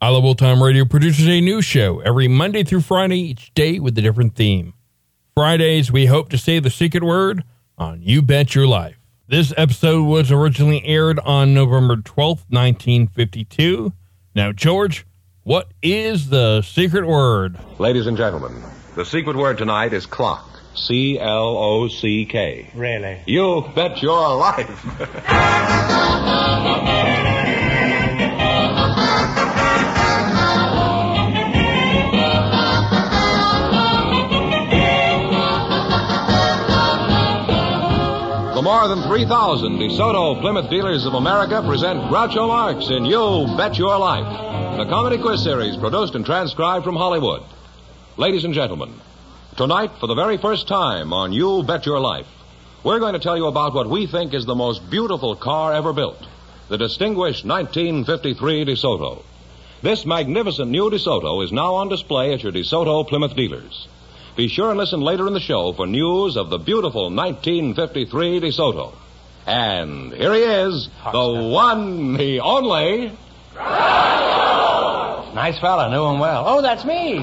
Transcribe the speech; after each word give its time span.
I 0.00 0.10
Love 0.10 0.24
Old 0.24 0.38
Time 0.38 0.62
Radio 0.62 0.84
produces 0.84 1.26
a 1.26 1.40
new 1.40 1.60
show 1.60 1.98
every 1.98 2.28
Monday 2.28 2.62
through 2.62 2.82
Friday, 2.82 3.18
each 3.18 3.52
day 3.54 3.80
with 3.80 3.98
a 3.98 4.00
different 4.00 4.36
theme. 4.36 4.74
Fridays, 5.34 5.90
we 5.90 6.06
hope 6.06 6.28
to 6.28 6.38
say 6.38 6.60
the 6.60 6.70
secret 6.70 7.02
word 7.02 7.42
on 7.76 8.00
You 8.00 8.22
Bet 8.22 8.54
Your 8.54 8.68
Life. 8.68 8.96
This 9.26 9.52
episode 9.56 10.04
was 10.04 10.30
originally 10.30 10.84
aired 10.84 11.18
on 11.18 11.52
November 11.52 11.96
12th, 11.96 12.46
1952. 12.48 13.92
Now, 14.36 14.52
George, 14.52 15.04
what 15.42 15.72
is 15.82 16.28
the 16.28 16.62
secret 16.62 17.04
word? 17.04 17.58
Ladies 17.80 18.06
and 18.06 18.16
gentlemen, 18.16 18.62
the 18.94 19.04
secret 19.04 19.34
word 19.34 19.58
tonight 19.58 19.92
is 19.92 20.06
clock. 20.06 20.48
C 20.74 21.18
L 21.18 21.56
O 21.58 21.88
C 21.88 22.24
K. 22.24 22.70
Really? 22.72 23.18
You 23.26 23.68
bet 23.74 24.00
your 24.00 24.36
life. 24.36 24.84
more 38.78 38.86
than 38.86 39.02
3,000 39.02 39.76
DeSoto 39.80 40.40
Plymouth 40.40 40.70
dealers 40.70 41.04
of 41.04 41.14
America 41.14 41.60
present 41.66 41.98
Groucho 42.02 42.46
Marx 42.46 42.88
in 42.90 43.04
You 43.04 43.52
Bet 43.56 43.76
Your 43.76 43.98
Life, 43.98 44.76
the 44.76 44.84
comedy 44.84 45.20
quiz 45.20 45.42
series 45.42 45.76
produced 45.76 46.14
and 46.14 46.24
transcribed 46.24 46.84
from 46.84 46.94
Hollywood. 46.94 47.42
Ladies 48.16 48.44
and 48.44 48.54
gentlemen, 48.54 48.94
tonight, 49.56 49.90
for 49.98 50.06
the 50.06 50.14
very 50.14 50.36
first 50.36 50.68
time 50.68 51.12
on 51.12 51.32
You 51.32 51.64
Bet 51.64 51.86
Your 51.86 51.98
Life, 51.98 52.28
we're 52.84 53.00
going 53.00 53.14
to 53.14 53.18
tell 53.18 53.36
you 53.36 53.46
about 53.46 53.74
what 53.74 53.90
we 53.90 54.06
think 54.06 54.32
is 54.32 54.46
the 54.46 54.54
most 54.54 54.88
beautiful 54.88 55.34
car 55.34 55.74
ever 55.74 55.92
built 55.92 56.24
the 56.68 56.78
distinguished 56.78 57.44
1953 57.44 58.64
DeSoto. 58.64 59.24
This 59.82 60.06
magnificent 60.06 60.70
new 60.70 60.88
DeSoto 60.88 61.42
is 61.42 61.50
now 61.50 61.74
on 61.74 61.88
display 61.88 62.32
at 62.32 62.44
your 62.44 62.52
DeSoto 62.52 63.08
Plymouth 63.08 63.34
dealers. 63.34 63.88
Be 64.38 64.46
sure 64.46 64.70
and 64.70 64.78
listen 64.78 65.00
later 65.00 65.26
in 65.26 65.32
the 65.32 65.40
show 65.40 65.72
for 65.72 65.84
news 65.84 66.36
of 66.36 66.48
the 66.48 66.58
beautiful 66.58 67.10
1953 67.10 68.38
DeSoto. 68.38 68.94
And 69.44 70.12
here 70.12 70.32
he 70.32 70.42
is, 70.42 70.88
the 71.10 71.50
one, 71.52 72.12
the 72.16 72.38
only. 72.38 73.10
Nice 75.34 75.58
fella, 75.58 75.90
knew 75.90 76.04
him 76.04 76.20
well. 76.20 76.44
Oh, 76.46 76.62
that's 76.62 76.84
me. 76.84 77.18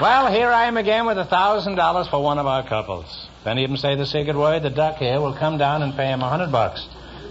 well, 0.00 0.32
here 0.32 0.48
I 0.50 0.64
am 0.66 0.76
again 0.76 1.06
with 1.06 1.16
a 1.16 1.26
thousand 1.26 1.76
dollars 1.76 2.08
for 2.08 2.20
one 2.20 2.40
of 2.40 2.46
our 2.48 2.68
couples. 2.68 3.28
If 3.42 3.46
any 3.46 3.62
of 3.62 3.70
them 3.70 3.76
say 3.76 3.94
the 3.94 4.04
secret 4.04 4.36
word, 4.36 4.64
the 4.64 4.70
duck 4.70 4.96
here 4.96 5.20
will 5.20 5.34
come 5.38 5.58
down 5.58 5.82
and 5.82 5.94
pay 5.94 6.08
him 6.08 6.22
a 6.22 6.28
hundred 6.28 6.50
bucks. 6.50 6.88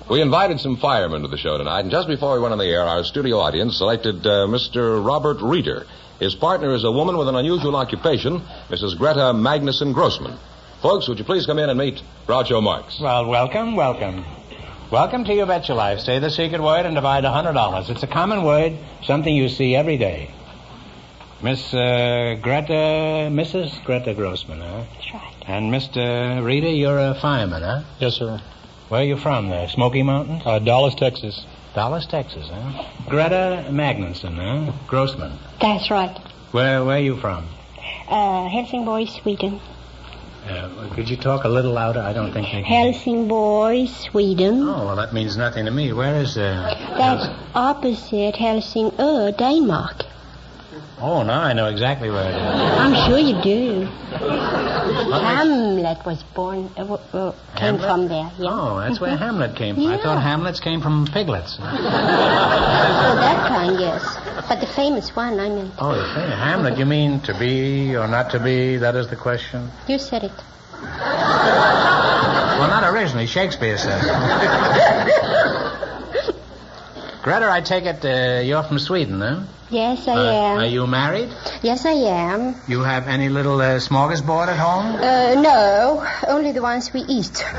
We 0.09 0.21
invited 0.21 0.61
some 0.61 0.77
firemen 0.77 1.23
to 1.23 1.27
the 1.27 1.37
show 1.37 1.57
tonight, 1.57 1.81
and 1.81 1.91
just 1.91 2.07
before 2.07 2.33
we 2.35 2.39
went 2.39 2.53
on 2.53 2.59
the 2.59 2.65
air, 2.65 2.83
our 2.83 3.03
studio 3.03 3.39
audience 3.39 3.75
selected 3.75 4.25
uh, 4.25 4.47
Mr. 4.47 5.05
Robert 5.05 5.41
Reeder. 5.41 5.85
His 6.17 6.33
partner 6.33 6.73
is 6.73 6.85
a 6.85 6.91
woman 6.91 7.17
with 7.17 7.27
an 7.27 7.35
unusual 7.35 7.75
occupation, 7.75 8.39
Mrs. 8.69 8.97
Greta 8.97 9.33
Magnuson 9.33 9.93
Grossman. 9.93 10.37
Folks, 10.81 11.09
would 11.09 11.19
you 11.19 11.25
please 11.25 11.45
come 11.45 11.59
in 11.59 11.69
and 11.69 11.77
meet 11.77 12.01
Groucho 12.25 12.63
Marx? 12.63 13.01
Well, 13.01 13.25
welcome, 13.25 13.75
welcome. 13.75 14.23
Welcome 14.91 15.25
to 15.25 15.33
Your 15.33 15.45
Bet 15.45 15.67
Your 15.67 15.75
Life. 15.75 15.99
Say 15.99 16.19
the 16.19 16.29
secret 16.29 16.61
word 16.61 16.85
and 16.85 16.95
divide 16.95 17.25
a 17.25 17.31
hundred 17.31 17.53
dollars. 17.53 17.89
It's 17.89 18.03
a 18.03 18.07
common 18.07 18.43
word, 18.43 18.77
something 19.03 19.35
you 19.35 19.49
see 19.49 19.75
every 19.75 19.97
day. 19.97 20.31
Miss 21.43 21.73
uh, 21.73 22.37
Greta, 22.41 23.27
Mrs. 23.29 23.83
Greta 23.83 24.13
Grossman, 24.13 24.61
huh? 24.61 24.85
That's 24.93 25.13
right. 25.13 25.33
And 25.47 25.69
Mr. 25.69 26.41
Reeder, 26.45 26.69
you're 26.69 26.97
a 26.97 27.13
fireman, 27.19 27.61
huh? 27.61 27.83
Yes, 27.99 28.13
sir. 28.13 28.41
Where 28.89 29.01
are 29.01 29.03
you 29.03 29.17
from? 29.17 29.49
there? 29.49 29.67
Smoky 29.67 30.01
Mountains? 30.01 30.43
Uh, 30.45 30.59
Dallas, 30.59 30.95
Texas. 30.95 31.45
Dallas, 31.75 32.05
Texas, 32.05 32.47
huh? 32.49 32.85
Greta 33.09 33.65
Magnuson, 33.69 34.35
huh? 34.35 34.71
Grossman. 34.87 35.33
That's 35.59 35.91
right. 35.91 36.17
Where 36.51 36.85
Where 36.85 36.97
are 36.97 37.01
you 37.01 37.17
from? 37.17 37.45
Uh, 38.07 38.47
Helsingborg, 38.47 39.09
Sweden. 39.09 39.59
Uh, 40.47 40.89
could 40.95 41.09
you 41.09 41.17
talk 41.17 41.43
a 41.43 41.49
little 41.49 41.73
louder? 41.73 41.99
I 41.99 42.13
don't 42.13 42.31
think 42.31 42.45
they 42.47 42.63
can. 42.63 42.63
Helsingborg, 42.63 43.89
Sweden. 43.89 44.61
Oh, 44.63 44.85
well, 44.85 44.95
that 44.95 45.13
means 45.13 45.35
nothing 45.35 45.65
to 45.65 45.71
me. 45.71 45.91
Where 45.91 46.15
is 46.21 46.37
uh? 46.37 46.73
That's 46.97 47.27
opposite 47.53 48.35
Helsingør, 48.35 49.37
Denmark. 49.37 50.05
Oh, 50.99 51.21
now 51.21 51.41
I 51.41 51.53
know 51.53 51.67
exactly 51.67 52.09
where 52.09 52.25
it 52.29 52.35
is. 52.35 52.41
I'm 52.41 52.95
sure 53.07 53.19
you 53.19 53.39
do. 53.43 53.85
Hamlet 55.11 56.03
was 56.05 56.23
born, 56.23 56.71
uh, 56.75 56.81
uh, 57.13 57.31
came 57.55 57.77
Hamlet? 57.77 57.81
from 57.81 58.07
there. 58.07 58.31
Yeah. 58.39 58.49
Oh, 58.49 58.79
that's 58.79 58.99
where 58.99 59.15
Hamlet 59.25 59.55
came 59.55 59.75
from. 59.75 59.85
I 59.87 59.97
thought 60.01 60.21
Hamlets 60.23 60.59
came 60.59 60.81
from 60.81 61.05
piglets. 61.05 61.59
Oh, 63.09 63.15
that 63.15 63.47
kind, 63.47 63.79
yes. 63.79 64.03
But 64.49 64.59
the 64.59 64.67
famous 64.67 65.15
one, 65.15 65.39
I 65.39 65.47
mean, 65.49 65.71
Oh, 65.79 65.95
the 65.95 66.03
famous 66.13 66.35
Hamlet, 66.35 66.77
you 66.77 66.85
mean 66.85 67.21
to 67.21 67.33
be 67.37 67.95
or 67.95 68.07
not 68.07 68.31
to 68.31 68.39
be? 68.39 68.77
That 68.77 68.95
is 68.95 69.07
the 69.07 69.15
question. 69.15 69.69
you 69.87 69.97
said 69.99 70.23
it. 70.23 70.31
Well, 72.57 72.67
not 72.67 72.83
originally. 72.91 73.27
Shakespeare 73.27 73.77
said 73.77 74.01
it. 74.03 75.73
Greta, 77.27 77.51
I 77.51 77.59
take 77.59 77.83
it 77.83 78.05
uh, 78.05 78.39
you're 78.39 78.63
from 78.63 78.79
Sweden, 78.79 79.19
huh? 79.19 79.41
Yes, 79.69 80.07
I 80.07 80.13
Uh, 80.15 80.31
am. 80.31 80.57
Are 80.59 80.65
you 80.65 80.87
married? 80.87 81.27
Yes, 81.61 81.85
I 81.85 81.91
am. 82.07 82.55
You 82.69 82.83
have 82.83 83.09
any 83.09 83.27
little 83.27 83.59
uh, 83.59 83.79
smorgasbord 83.83 84.47
at 84.47 84.57
home? 84.57 84.95
Uh, 84.95 85.35
no, 85.41 86.07
only 86.29 86.53
the 86.53 86.61
ones 86.61 86.93
we 86.93 87.01
eat. 87.01 87.43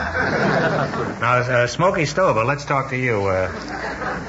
Now, 1.20 1.42
uh, 1.44 1.66
Smokey 1.66 2.06
Stover, 2.06 2.44
let's 2.46 2.64
talk 2.64 2.88
to 2.90 2.96
you. 2.96 3.26
Uh, 3.26 3.52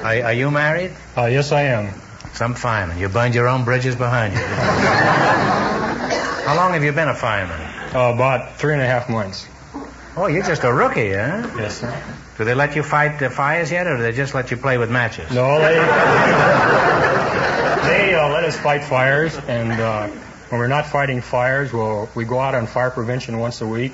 are, 0.04 0.24
are 0.28 0.34
you 0.34 0.52
married? 0.52 0.92
Uh, 1.16 1.28
yes, 1.28 1.54
I 1.54 1.62
am. 1.72 1.94
Some 2.34 2.54
fireman. 2.56 3.00
You 3.00 3.08
burned 3.08 3.34
your 3.34 3.48
own 3.48 3.64
bridges 3.64 3.96
behind 3.96 4.34
you. 4.34 4.44
How 6.48 6.56
long 6.58 6.74
have 6.74 6.84
you 6.84 6.92
been 6.92 7.08
a 7.08 7.16
fireman? 7.16 7.62
Uh, 7.96 8.12
about 8.14 8.58
three 8.60 8.74
and 8.74 8.82
a 8.82 8.88
half 8.88 9.08
months. 9.08 9.48
Oh, 10.20 10.28
you're 10.28 10.44
just 10.44 10.66
a 10.66 10.74
rookie, 10.74 11.14
huh? 11.14 11.50
Yes, 11.58 11.80
sir. 11.80 12.04
Do 12.38 12.44
they 12.44 12.54
let 12.54 12.76
you 12.76 12.84
fight 12.84 13.20
the 13.20 13.30
fires 13.30 13.72
yet, 13.72 13.88
or 13.88 13.96
do 13.96 14.04
they 14.04 14.12
just 14.12 14.34
let 14.36 14.52
you 14.52 14.58
play 14.58 14.78
with 14.78 14.92
matches? 14.92 15.32
No, 15.32 15.60
they 15.60 15.76
they 17.88 18.14
uh, 18.16 18.28
let 18.28 18.44
us 18.44 18.58
fight 18.60 18.84
fires, 18.84 19.38
and 19.48 19.72
uh, 19.72 20.08
when 20.50 20.60
we're 20.60 20.68
not 20.68 20.88
fighting 20.88 21.22
fires, 21.22 21.72
we'll, 21.72 22.10
we 22.16 22.26
go 22.26 22.38
out 22.38 22.54
on 22.54 22.68
fire 22.68 22.92
prevention 22.92 23.38
once 23.40 23.62
a 23.62 23.68
week. 23.68 23.94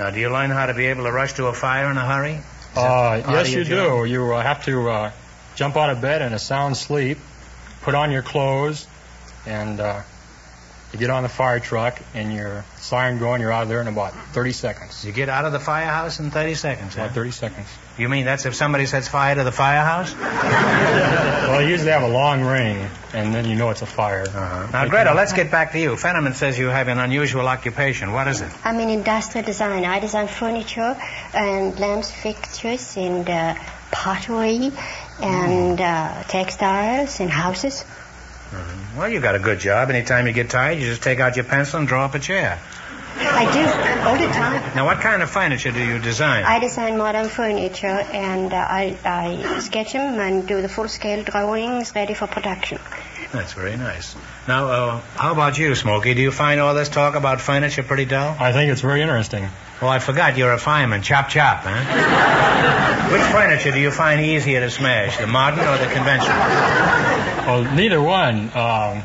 Now, 0.00 0.10
do 0.10 0.18
you 0.18 0.30
learn 0.30 0.50
how 0.50 0.66
to 0.66 0.74
be 0.74 0.86
able 0.86 1.04
to 1.04 1.12
rush 1.12 1.34
to 1.34 1.46
a 1.46 1.52
fire 1.52 1.88
in 1.92 1.96
a 1.96 2.04
hurry? 2.04 2.40
Uh, 2.74 3.22
yes, 3.30 3.52
you 3.52 3.62
do. 3.62 4.04
You 4.04 4.34
uh, 4.34 4.42
have 4.42 4.64
to 4.64 4.88
uh, 4.88 5.12
jump 5.54 5.76
out 5.76 5.90
of 5.90 6.00
bed 6.00 6.22
in 6.22 6.32
a 6.32 6.40
sound 6.40 6.76
sleep, 6.76 7.18
put 7.82 7.94
on 7.94 8.10
your 8.10 8.22
clothes, 8.22 8.88
and 9.46 9.78
uh, 9.78 10.02
you 10.94 11.00
get 11.00 11.10
on 11.10 11.24
the 11.24 11.28
fire 11.28 11.58
truck, 11.58 12.00
and 12.14 12.32
your 12.32 12.64
siren 12.76 13.18
going, 13.18 13.40
you're 13.40 13.50
out 13.50 13.64
of 13.64 13.68
there 13.68 13.80
in 13.80 13.88
about 13.88 14.12
30 14.32 14.52
seconds. 14.52 15.04
You 15.04 15.10
get 15.10 15.28
out 15.28 15.44
of 15.44 15.50
the 15.50 15.58
firehouse 15.58 16.20
in 16.20 16.30
30 16.30 16.54
seconds, 16.54 16.94
huh? 16.94 17.02
About 17.02 17.16
30 17.16 17.32
seconds. 17.32 17.66
You 17.98 18.08
mean 18.08 18.26
that's 18.26 18.46
if 18.46 18.54
somebody 18.54 18.86
sets 18.86 19.08
fire 19.08 19.34
to 19.34 19.42
the 19.42 19.52
firehouse? 19.52 20.14
Well, 21.44 21.62
you 21.62 21.68
usually 21.68 21.90
have 21.90 22.02
a 22.02 22.08
long 22.08 22.42
ring, 22.42 22.88
and 23.12 23.34
then 23.34 23.44
you 23.44 23.54
know 23.54 23.70
it's 23.70 23.82
a 23.82 23.86
fire. 23.86 24.22
Uh-huh. 24.22 24.66
Now, 24.72 24.88
Greta, 24.88 25.12
let's 25.12 25.34
get 25.34 25.50
back 25.50 25.72
to 25.72 25.78
you. 25.78 25.90
Fenneman 25.90 26.34
says 26.34 26.58
you 26.58 26.66
have 26.68 26.88
an 26.88 26.98
unusual 26.98 27.46
occupation. 27.46 28.12
What 28.12 28.26
is 28.28 28.40
it? 28.40 28.50
I'm 28.64 28.78
an 28.78 28.88
industrial 28.88 29.44
designer. 29.44 29.86
I 29.86 30.00
design 30.00 30.26
furniture 30.26 30.96
and 31.34 31.78
lamps 31.78 32.10
fixtures 32.10 32.96
and 32.96 33.28
uh, 33.28 33.54
pottery 33.92 34.72
and 35.20 35.80
uh, 35.80 36.22
textiles 36.24 37.20
and 37.20 37.30
houses. 37.30 37.84
Well, 38.96 39.08
you 39.08 39.20
got 39.20 39.34
a 39.34 39.40
good 39.40 39.58
job. 39.58 39.90
Anytime 39.90 40.26
you 40.26 40.32
get 40.32 40.50
tired, 40.50 40.78
you 40.78 40.86
just 40.86 41.02
take 41.02 41.20
out 41.20 41.36
your 41.36 41.44
pencil 41.44 41.80
and 41.80 41.88
draw 41.88 42.04
up 42.04 42.14
a 42.14 42.18
chair. 42.18 42.60
I 43.16 43.44
do 43.52 44.08
all 44.08 44.16
the 44.16 44.32
time. 44.32 44.76
Now, 44.76 44.84
what 44.86 45.00
kind 45.00 45.22
of 45.22 45.30
furniture 45.30 45.70
do 45.70 45.84
you 45.84 45.98
design? 45.98 46.44
I 46.44 46.58
design 46.58 46.96
modern 46.96 47.28
furniture 47.28 47.86
and 47.86 48.52
uh, 48.52 48.56
I, 48.56 48.96
I 49.04 49.60
sketch 49.60 49.92
them 49.92 50.20
and 50.20 50.46
do 50.46 50.62
the 50.62 50.68
full-scale 50.68 51.24
drawings 51.24 51.94
ready 51.94 52.14
for 52.14 52.26
production. 52.26 52.78
That's 53.32 53.52
very 53.52 53.76
nice. 53.76 54.14
Now, 54.46 54.68
uh, 54.68 55.00
how 55.16 55.32
about 55.32 55.58
you, 55.58 55.74
Smokey? 55.74 56.14
Do 56.14 56.22
you 56.22 56.30
find 56.30 56.60
all 56.60 56.74
this 56.74 56.88
talk 56.88 57.16
about 57.16 57.40
furniture 57.40 57.82
pretty 57.82 58.04
dull? 58.04 58.36
I 58.38 58.52
think 58.52 58.70
it's 58.70 58.80
very 58.80 59.02
interesting. 59.02 59.48
Oh, 59.82 59.88
I 59.88 59.98
forgot 59.98 60.36
you're 60.36 60.52
a 60.52 60.58
fireman. 60.58 61.02
Chop, 61.02 61.28
chop, 61.28 61.62
huh? 61.64 63.10
Which 63.12 63.22
furniture 63.22 63.72
do 63.72 63.80
you 63.80 63.90
find 63.90 64.20
easier 64.20 64.60
to 64.60 64.70
smash, 64.70 65.16
the 65.16 65.26
modern 65.26 65.66
or 65.66 65.78
the 65.78 65.92
conventional? 65.92 67.33
Well, 67.46 67.74
neither 67.74 68.00
one. 68.00 68.44
Um, 68.54 69.02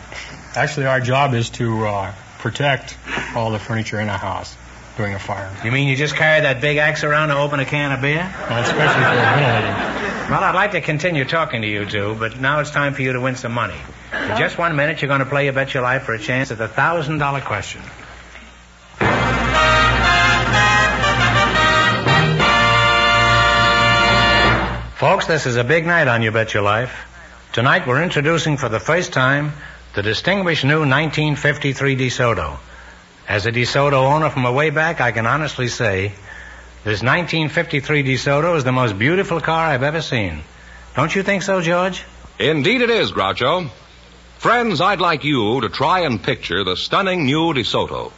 actually, 0.55 0.85
our 0.85 1.01
job 1.01 1.33
is 1.33 1.49
to 1.51 1.85
uh, 1.85 2.13
protect 2.37 2.97
all 3.35 3.51
the 3.51 3.59
furniture 3.59 3.99
in 3.99 4.07
a 4.07 4.17
house 4.17 4.55
during 4.95 5.13
a 5.13 5.19
fire, 5.19 5.49
You 5.63 5.71
mean 5.71 5.87
you 5.87 5.95
just 5.95 6.15
carry 6.15 6.41
that 6.41 6.59
big 6.59 6.75
axe 6.75 7.05
around 7.05 7.29
to 7.29 7.37
open 7.37 7.61
a 7.61 7.65
can 7.65 7.93
of 7.93 8.01
beer? 8.01 8.17
Well, 8.49 8.63
especially 8.63 9.01
for 9.01 9.15
ventilating. 9.15 10.29
Well, 10.29 10.43
I'd 10.43 10.55
like 10.55 10.71
to 10.71 10.81
continue 10.81 11.23
talking 11.23 11.61
to 11.61 11.67
you 11.67 11.85
two, 11.85 12.15
but 12.19 12.39
now 12.39 12.59
it's 12.59 12.71
time 12.71 12.93
for 12.93 13.01
you 13.01 13.13
to 13.13 13.21
win 13.21 13.35
some 13.35 13.53
money. 13.53 13.77
In 14.13 14.37
just 14.37 14.57
one 14.57 14.75
minute, 14.75 15.01
you're 15.01 15.07
going 15.07 15.21
to 15.21 15.25
play 15.25 15.45
You 15.45 15.53
Bet 15.53 15.73
Your 15.73 15.83
Life 15.83 16.03
for 16.03 16.13
a 16.13 16.19
chance 16.19 16.51
at 16.51 16.57
the 16.57 16.67
$1,000 16.67 17.41
question. 17.45 17.81
Folks, 24.95 25.27
this 25.27 25.45
is 25.45 25.55
a 25.55 25.63
big 25.63 25.85
night 25.85 26.09
on 26.09 26.21
You 26.21 26.31
Bet 26.31 26.53
Your 26.53 26.63
Life. 26.63 27.08
Tonight, 27.51 27.87
we're 27.87 28.03
introducing 28.03 28.57
for 28.57 28.69
the 28.69 28.79
first 28.79 29.11
time 29.11 29.53
the 29.95 30.03
distinguished 30.03 30.63
new 30.63 30.81
1953 30.81 31.95
DeSoto. 31.95 32.59
As 33.27 33.47
a 33.47 33.51
DeSoto 33.51 33.93
owner 33.93 34.29
from 34.29 34.45
a 34.45 34.51
way 34.51 34.69
back, 34.69 35.01
I 35.01 35.11
can 35.11 35.25
honestly 35.25 35.67
say 35.67 36.09
this 36.83 37.01
1953 37.01 38.03
DeSoto 38.03 38.55
is 38.55 38.63
the 38.63 38.71
most 38.71 38.99
beautiful 38.99 39.41
car 39.41 39.65
I've 39.65 39.81
ever 39.81 39.99
seen. 39.99 40.43
Don't 40.95 41.15
you 41.15 41.23
think 41.23 41.41
so, 41.41 41.59
George? 41.59 42.03
Indeed 42.37 42.81
it 42.81 42.91
is, 42.91 43.11
Groucho. 43.11 43.71
Friends, 44.37 44.79
I'd 44.79 45.01
like 45.01 45.23
you 45.23 45.59
to 45.61 45.69
try 45.69 46.01
and 46.01 46.21
picture 46.21 46.63
the 46.63 46.77
stunning 46.77 47.25
new 47.25 47.55
DeSoto. 47.55 48.11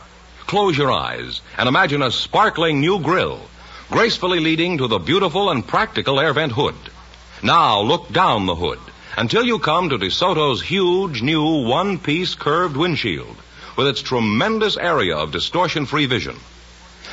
Close 0.46 0.78
your 0.78 0.92
eyes 0.92 1.40
and 1.58 1.70
imagine 1.70 2.02
a 2.02 2.12
sparkling 2.12 2.82
new 2.82 3.00
grille, 3.00 3.40
gracefully 3.90 4.42
leading 4.42 4.80
to 4.80 4.90
the 4.90 5.00
beautiful 5.00 5.52
and 5.52 5.66
practical 5.66 6.20
air 6.20 6.34
vent 6.34 6.52
hood. 6.52 6.76
Now 7.42 7.80
look 7.80 8.12
down 8.12 8.46
the 8.46 8.56
hood 8.56 8.80
until 9.18 9.44
you 9.44 9.60
come 9.60 9.90
to 9.90 9.98
DeSoto's 9.98 10.62
huge 10.62 11.22
new 11.22 11.64
one-piece 11.64 12.36
curved 12.36 12.78
windshield 12.78 13.36
with 13.76 13.88
its 13.88 14.02
tremendous 14.02 14.78
area 14.78 15.16
of 15.16 15.32
distortion-free 15.32 16.06
vision. 16.06 16.36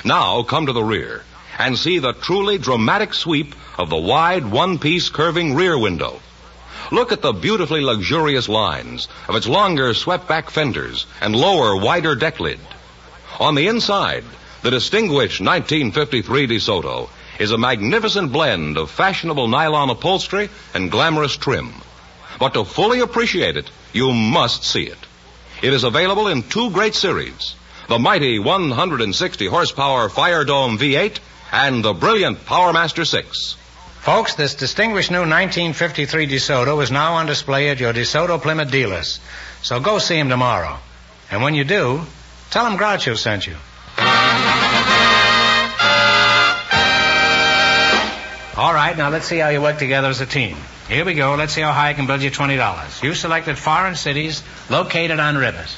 Now 0.04 0.42
come 0.42 0.66
to 0.66 0.72
the 0.72 0.82
rear 0.82 1.24
and 1.58 1.76
see 1.76 1.98
the 1.98 2.12
truly 2.12 2.58
dramatic 2.58 3.12
sweep 3.14 3.54
of 3.78 3.90
the 3.90 3.96
wide 3.96 4.46
one-piece 4.50 5.08
curving 5.08 5.54
rear 5.54 5.76
window. 5.76 6.20
Look 6.92 7.12
at 7.12 7.20
the 7.20 7.32
beautifully 7.32 7.80
luxurious 7.80 8.48
lines 8.48 9.08
of 9.28 9.34
its 9.34 9.48
longer 9.48 9.92
swept-back 9.92 10.50
fenders 10.50 11.06
and 11.20 11.34
lower, 11.34 11.76
wider 11.76 12.14
deck 12.14 12.38
lid. 12.38 12.60
On 13.40 13.54
the 13.54 13.66
inside, 13.68 14.24
the 14.62 14.70
distinguished 14.70 15.40
1953 15.40 16.46
DeSoto 16.46 17.08
is 17.38 17.50
a 17.50 17.58
magnificent 17.58 18.32
blend 18.32 18.76
of 18.76 18.90
fashionable 18.90 19.48
nylon 19.48 19.90
upholstery 19.90 20.48
and 20.74 20.90
glamorous 20.90 21.36
trim. 21.36 21.72
But 22.38 22.54
to 22.54 22.64
fully 22.64 23.00
appreciate 23.00 23.56
it, 23.56 23.70
you 23.92 24.12
must 24.12 24.64
see 24.64 24.84
it. 24.84 24.98
It 25.62 25.72
is 25.72 25.84
available 25.84 26.28
in 26.28 26.42
two 26.42 26.70
great 26.70 26.94
series 26.94 27.54
the 27.88 27.98
mighty 27.98 28.38
160 28.38 29.46
horsepower 29.46 30.10
Firedome 30.10 30.76
V8 30.76 31.18
and 31.50 31.82
the 31.82 31.94
brilliant 31.94 32.44
Powermaster 32.44 33.06
6. 33.06 33.54
Folks, 34.00 34.34
this 34.34 34.54
distinguished 34.54 35.10
new 35.10 35.20
1953 35.20 36.26
DeSoto 36.26 36.82
is 36.82 36.90
now 36.90 37.14
on 37.14 37.24
display 37.26 37.70
at 37.70 37.80
your 37.80 37.94
DeSoto 37.94 38.40
Plymouth 38.40 38.70
dealers. 38.70 39.20
So 39.62 39.80
go 39.80 39.98
see 39.98 40.18
him 40.18 40.28
tomorrow. 40.28 40.78
And 41.30 41.42
when 41.42 41.54
you 41.54 41.64
do, 41.64 42.02
tell 42.50 42.66
him 42.66 42.78
Groucho 42.78 43.16
sent 43.16 43.46
you. 43.46 43.56
All 48.58 48.74
right, 48.74 48.96
now 48.96 49.10
let's 49.10 49.26
see 49.26 49.38
how 49.38 49.50
you 49.50 49.62
work 49.62 49.78
together 49.78 50.08
as 50.08 50.20
a 50.20 50.26
team. 50.26 50.56
Here 50.88 51.04
we 51.04 51.14
go. 51.14 51.36
Let's 51.36 51.52
see 51.52 51.60
how 51.60 51.70
high 51.70 51.90
I 51.90 51.94
can 51.94 52.08
build 52.08 52.22
you 52.22 52.30
$20. 52.32 53.02
You 53.04 53.14
selected 53.14 53.56
foreign 53.56 53.94
cities 53.94 54.42
located 54.68 55.20
on 55.20 55.36
rivers. 55.36 55.76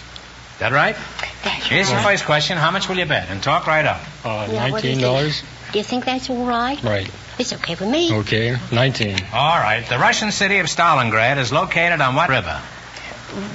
That 0.61 0.73
right? 0.73 0.97
That's 1.45 1.67
Here's 1.67 1.91
your 1.91 1.99
right. 1.99 2.13
first 2.13 2.25
question. 2.25 2.57
How 2.57 2.71
much 2.71 2.89
will 2.89 2.97
you 2.97 3.05
bet? 3.05 3.29
And 3.29 3.43
talk 3.43 3.67
right 3.67 3.85
up. 3.85 4.01
Uh, 4.25 4.49
Yeah, 4.51 4.71
$19? 4.71 5.29
it? 5.29 5.45
Do 5.73 5.79
you 5.79 5.85
think 5.85 6.07
that's 6.07 6.31
all 6.31 6.47
right? 6.47 6.83
Right. 6.83 7.11
It's 7.39 7.53
okay 7.53 7.75
with 7.75 7.89
me. 7.89 8.15
Okay, 8.21 8.57
19. 8.73 9.19
All 9.33 9.59
right. 9.59 9.85
The 9.87 9.99
Russian 9.99 10.33
city 10.33 10.59
of 10.59 10.67
Stalingrad 10.67 11.37
is 11.37 11.53
located 11.53 12.01
on 12.01 12.15
what 12.15 12.31
river? 12.31 12.63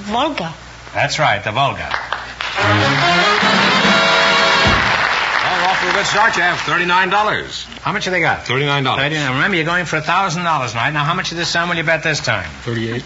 Volga. 0.05 0.53
That's 0.93 1.17
right, 1.17 1.43
the 1.43 1.51
Volga. 1.51 1.89
Well, 5.85 5.93
off 5.93 5.93
to 5.93 5.99
a 5.99 6.01
good 6.01 6.05
start. 6.07 6.35
You 6.37 6.41
have 6.43 6.57
$39. 6.59 7.79
How 7.81 7.91
much 7.91 8.05
have 8.05 8.11
they 8.13 8.19
got? 8.21 8.45
$39. 8.45 8.95
Thirty. 8.97 9.15
Now 9.15 9.33
remember, 9.33 9.55
you're 9.57 9.65
going 9.65 9.85
for 9.85 9.97
a 9.97 10.01
thousand 10.01 10.43
dollars 10.43 10.71
tonight. 10.71 10.91
Now, 10.91 11.03
how 11.03 11.13
much 11.13 11.31
of 11.31 11.37
this 11.37 11.49
sum 11.49 11.69
will 11.69 11.75
you 11.77 11.83
bet 11.83 12.03
this 12.03 12.19
time? 12.21 12.49
38. 12.63 13.03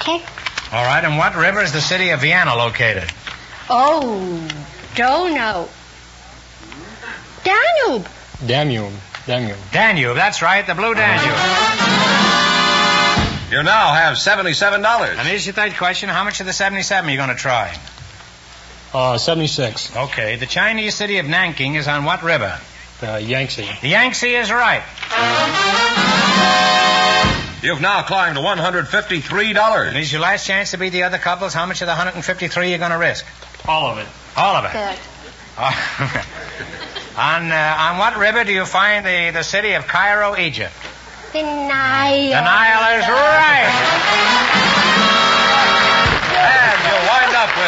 Okay. 0.00 0.24
All 0.72 0.84
right. 0.84 1.04
And 1.04 1.16
what 1.18 1.36
river 1.36 1.60
is 1.62 1.72
the 1.72 1.80
city 1.80 2.10
of 2.10 2.20
Vienna 2.20 2.54
located? 2.56 3.10
Oh, 3.70 4.48
don't 4.94 5.34
know. 5.34 5.68
Danube. 7.44 8.08
Danube. 8.46 8.92
Danube. 9.26 9.56
Danube. 9.72 10.14
That's 10.16 10.42
right, 10.42 10.66
the 10.66 10.74
Blue 10.74 10.94
Danube. 10.94 11.22
You 13.50 13.62
now 13.62 13.92
have 13.94 14.16
$77. 14.16 15.08
And 15.18 15.20
here's 15.28 15.46
your 15.46 15.52
third 15.54 15.74
question. 15.76 16.08
How 16.08 16.24
much 16.24 16.40
of 16.40 16.46
the 16.46 16.52
seventy-seven 16.52 17.08
are 17.08 17.12
you 17.12 17.16
going 17.16 17.28
to 17.28 17.36
try? 17.36 17.76
Uh, 18.96 19.18
76. 19.18 19.94
Okay. 19.94 20.36
The 20.36 20.46
Chinese 20.46 20.94
city 20.94 21.18
of 21.18 21.26
Nanking 21.26 21.74
is 21.74 21.86
on 21.86 22.04
what 22.04 22.22
river? 22.22 22.58
The 23.02 23.20
Yangtze. 23.20 23.68
The 23.82 23.88
Yangtze 23.88 24.34
is 24.34 24.50
right. 24.50 24.82
You've 27.62 27.82
now 27.82 28.04
climbed 28.04 28.36
to 28.36 28.42
$153. 28.42 29.86
And 29.86 29.96
here's 29.96 30.10
your 30.10 30.22
last 30.22 30.46
chance 30.46 30.70
to 30.70 30.78
beat 30.78 30.94
the 30.94 31.02
other 31.02 31.18
couples. 31.18 31.52
How 31.52 31.66
much 31.66 31.82
of 31.82 31.88
the 31.88 31.92
153 31.92 32.62
are 32.62 32.70
you 32.70 32.78
going 32.78 32.90
to 32.90 32.96
risk? 32.96 33.26
All 33.68 33.88
of 33.88 33.98
it. 33.98 34.06
All 34.34 34.56
of 34.56 34.64
it. 34.64 34.72
Good. 34.72 34.98
on 37.18 37.52
uh, 37.52 37.76
on 37.78 37.98
what 37.98 38.16
river 38.16 38.44
do 38.44 38.52
you 38.54 38.64
find 38.64 39.04
the, 39.04 39.30
the 39.30 39.42
city 39.42 39.74
of 39.74 39.86
Cairo, 39.86 40.38
Egypt? 40.38 40.72
The 41.34 41.42
Nile. 41.42 42.30
The 42.30 42.40
Nile 42.40 42.98
is 42.98 43.08
right. 43.10 44.72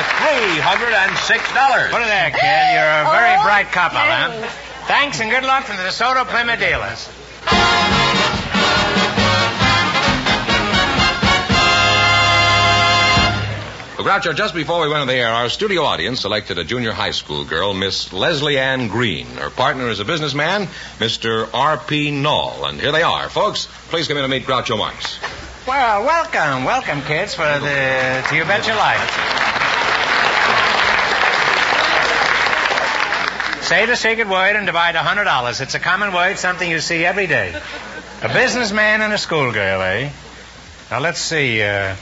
$306. 0.02 1.90
Put 1.90 2.02
it 2.02 2.06
there, 2.06 2.30
kid. 2.30 2.64
You're 2.74 3.02
a 3.02 3.10
very 3.10 3.36
Oh, 3.38 3.42
bright 3.42 3.70
couple, 3.72 3.98
huh? 3.98 4.30
thanks. 4.30 4.52
Thanks 4.88 5.20
and 5.20 5.30
good 5.30 5.44
luck 5.44 5.64
from 5.64 5.76
the 5.76 5.82
DeSoto 5.84 6.24
Plymouth 6.26 6.58
dealers. 6.60 7.08
Well, 13.98 14.06
Groucho, 14.06 14.32
just 14.36 14.54
before 14.54 14.80
we 14.80 14.88
went 14.88 15.00
on 15.00 15.08
the 15.08 15.14
air, 15.14 15.28
our 15.28 15.48
studio 15.48 15.82
audience 15.82 16.20
selected 16.20 16.56
a 16.56 16.62
junior 16.64 16.92
high 16.92 17.10
school 17.10 17.44
girl, 17.44 17.74
Miss 17.74 18.12
Leslie 18.12 18.56
Ann 18.56 18.86
Green. 18.86 19.26
Her 19.26 19.50
partner 19.50 19.88
is 19.88 19.98
a 19.98 20.04
businessman, 20.04 20.68
Mr. 21.00 21.48
R.P. 21.52 22.12
Knoll. 22.12 22.64
And 22.66 22.80
here 22.80 22.92
they 22.92 23.02
are. 23.02 23.28
Folks, 23.28 23.66
please 23.88 24.06
come 24.06 24.16
in 24.16 24.22
and 24.22 24.30
meet 24.30 24.44
Groucho 24.44 24.78
Marx. 24.78 25.18
Well, 25.66 26.04
welcome, 26.04 26.62
welcome, 26.62 27.02
kids, 27.02 27.34
for 27.34 27.42
the 27.42 28.24
to 28.28 28.36
You 28.36 28.44
Bet 28.44 28.68
Your 28.68 28.76
Life. 28.76 29.57
Say 33.68 33.84
the 33.84 33.96
secret 33.96 34.28
word 34.28 34.56
and 34.56 34.64
divide 34.64 34.94
a 34.94 35.02
hundred 35.02 35.24
dollars. 35.24 35.60
It's 35.60 35.74
a 35.74 35.78
common 35.78 36.14
word, 36.14 36.38
something 36.38 36.70
you 36.70 36.80
see 36.80 37.04
every 37.04 37.26
day. 37.26 37.54
A 38.22 38.32
businessman 38.32 39.02
and 39.02 39.12
a 39.12 39.18
schoolgirl, 39.18 39.82
eh? 39.82 40.10
Now 40.90 41.00
let's 41.00 41.20
see. 41.20 41.60
Uh, 41.62 41.94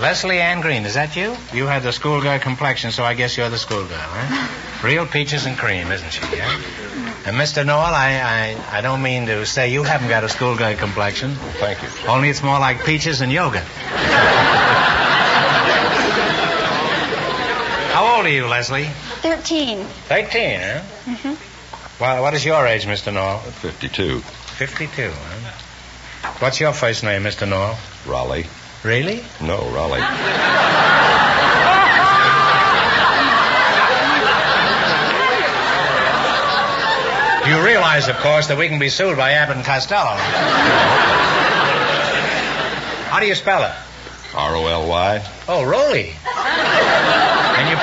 Leslie 0.00 0.40
Ann 0.40 0.60
Green, 0.60 0.84
is 0.84 0.94
that 0.94 1.14
you? 1.14 1.36
You 1.54 1.66
had 1.66 1.84
the 1.84 1.92
schoolgirl 1.92 2.40
complexion, 2.40 2.90
so 2.90 3.04
I 3.04 3.14
guess 3.14 3.36
you're 3.36 3.48
the 3.48 3.58
schoolgirl, 3.58 3.96
huh? 3.96 4.82
Real 4.84 5.06
peaches 5.06 5.46
and 5.46 5.56
cream, 5.56 5.92
isn't 5.92 6.10
she? 6.10 6.22
Yeah. 6.36 6.50
And 7.26 7.36
Mr. 7.36 7.64
Noel, 7.64 7.94
I, 7.94 8.18
I 8.18 8.78
I 8.78 8.80
don't 8.80 9.02
mean 9.02 9.26
to 9.26 9.46
say 9.46 9.68
you 9.70 9.84
haven't 9.84 10.08
got 10.08 10.24
a 10.24 10.28
schoolgirl 10.28 10.74
complexion. 10.78 11.36
Thank 11.60 11.80
you. 11.80 11.88
Only 12.08 12.28
it's 12.28 12.42
more 12.42 12.58
like 12.58 12.84
peaches 12.84 13.20
and 13.20 13.30
yogurt. 13.30 13.62
How 17.94 18.16
old 18.16 18.26
are 18.26 18.30
you, 18.30 18.48
Leslie? 18.48 18.88
13. 19.22 19.84
Thirteen, 20.08 20.60
huh? 20.60 20.80
Mm-hmm. 21.06 22.02
Well, 22.02 22.22
what 22.22 22.34
is 22.34 22.44
your 22.44 22.66
age, 22.66 22.84
Mr. 22.86 23.12
Noel? 23.12 23.38
52. 23.38 24.18
Fifty-two, 24.20 25.10
huh? 25.14 26.32
What's 26.40 26.58
your 26.60 26.72
first 26.72 27.04
name, 27.04 27.22
Mr. 27.22 27.48
Noel? 27.48 27.78
Roly. 28.06 28.46
Really? 28.82 29.22
No, 29.40 29.58
Roly. 29.70 30.00
You 37.46 37.60
realize, 37.64 38.06
of 38.08 38.16
course, 38.18 38.46
that 38.48 38.56
we 38.56 38.68
can 38.68 38.78
be 38.78 38.88
sued 38.88 39.16
by 39.16 39.32
Abbott 39.32 39.56
and 39.56 39.66
Costello. 39.66 40.14
How 43.10 43.18
do 43.18 43.26
you 43.26 43.34
spell 43.34 43.64
it? 43.64 43.72
R 44.32 44.54
O 44.56 44.66
L 44.66 44.88
Y. 44.88 45.26
Oh, 45.48 45.64
Roly. 45.64 46.14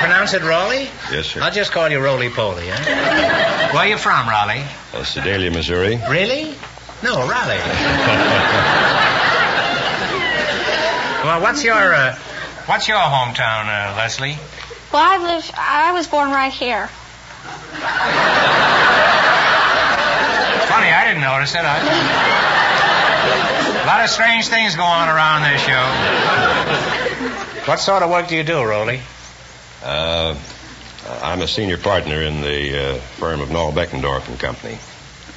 And 0.00 0.08
you 0.08 0.14
pronounce 0.14 0.32
it 0.32 0.42
Roly? 0.42 0.88
Yes, 1.12 1.26
sir. 1.26 1.42
I'll 1.42 1.50
just 1.50 1.72
call 1.72 1.90
you 1.90 2.00
Roly 2.00 2.30
Poly, 2.30 2.64
huh? 2.68 3.72
Where 3.74 3.82
are 3.84 3.88
you 3.88 3.98
from, 3.98 4.26
Roly? 4.28 4.64
Uh, 4.94 5.04
Sedalia, 5.04 5.50
Missouri. 5.50 6.00
Really? 6.08 6.54
No, 7.02 7.20
Roly. 7.20 7.28
well, 11.22 11.42
what's 11.42 11.62
your 11.62 11.94
uh, 11.94 12.16
what's 12.64 12.88
your 12.88 12.96
hometown, 12.96 13.68
uh, 13.68 13.94
Leslie? 13.98 14.38
Well, 14.90 15.02
I 15.04 15.18
live. 15.18 15.50
I 15.54 15.92
was 15.92 16.06
born 16.06 16.30
right 16.30 16.52
here. 16.52 16.86
Funny, 20.66 20.88
I 20.88 21.04
didn't 21.08 21.20
notice 21.20 21.54
it. 21.54 21.60
I... 21.62 21.76
A 23.82 23.86
lot 23.86 24.02
of 24.02 24.08
strange 24.08 24.48
things 24.48 24.76
go 24.76 24.82
on 24.82 25.10
around 25.10 25.42
this 25.42 25.60
show. 25.60 25.84
What 27.70 27.80
sort 27.80 28.02
of 28.02 28.08
work 28.08 28.28
do 28.28 28.36
you 28.36 28.44
do, 28.44 28.62
Roly? 28.64 29.02
Uh, 29.82 30.36
I'm 31.22 31.40
a 31.42 31.48
senior 31.48 31.78
partner 31.78 32.22
in 32.22 32.40
the 32.42 32.94
uh, 32.96 32.98
firm 33.18 33.40
of 33.40 33.50
Noel 33.50 33.72
Beckendorf 33.72 34.28
and 34.28 34.38
Company. 34.38 34.78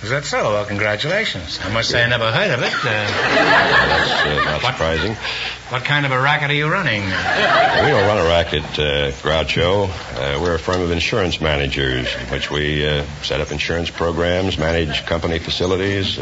Is 0.04 0.10
that 0.10 0.26
so? 0.26 0.52
Well, 0.52 0.66
congratulations. 0.66 1.60
I 1.64 1.72
must 1.72 1.90
say 1.90 2.04
I 2.04 2.10
never 2.10 2.30
heard 2.30 2.52
of 2.52 2.62
it. 2.62 2.74
Uh, 2.74 2.84
That's 2.84 4.12
uh, 4.26 4.52
not 4.52 4.62
surprising. 4.62 5.16
what 5.70 5.86
kind 5.86 6.06
of 6.06 6.12
a 6.12 6.20
racket 6.20 6.50
are 6.52 6.54
you 6.54 6.68
running? 6.68 7.04
We 7.04 7.10
don't 7.90 8.06
run 8.06 8.18
a 8.18 8.28
racket, 8.28 8.64
uh, 8.78 9.12
Groucho. 9.24 9.88
Uh, 9.88 10.42
we're 10.42 10.56
a 10.56 10.60
firm 10.60 10.82
of 10.82 10.92
insurance 10.92 11.40
managers, 11.40 12.14
in 12.16 12.28
which 12.28 12.52
we 12.52 12.86
uh, 12.86 13.06
set 13.22 13.40
up 13.40 13.52
insurance 13.54 13.90
programs, 13.90 14.58
manage 14.58 15.06
company 15.06 15.40
facilities, 15.40 16.20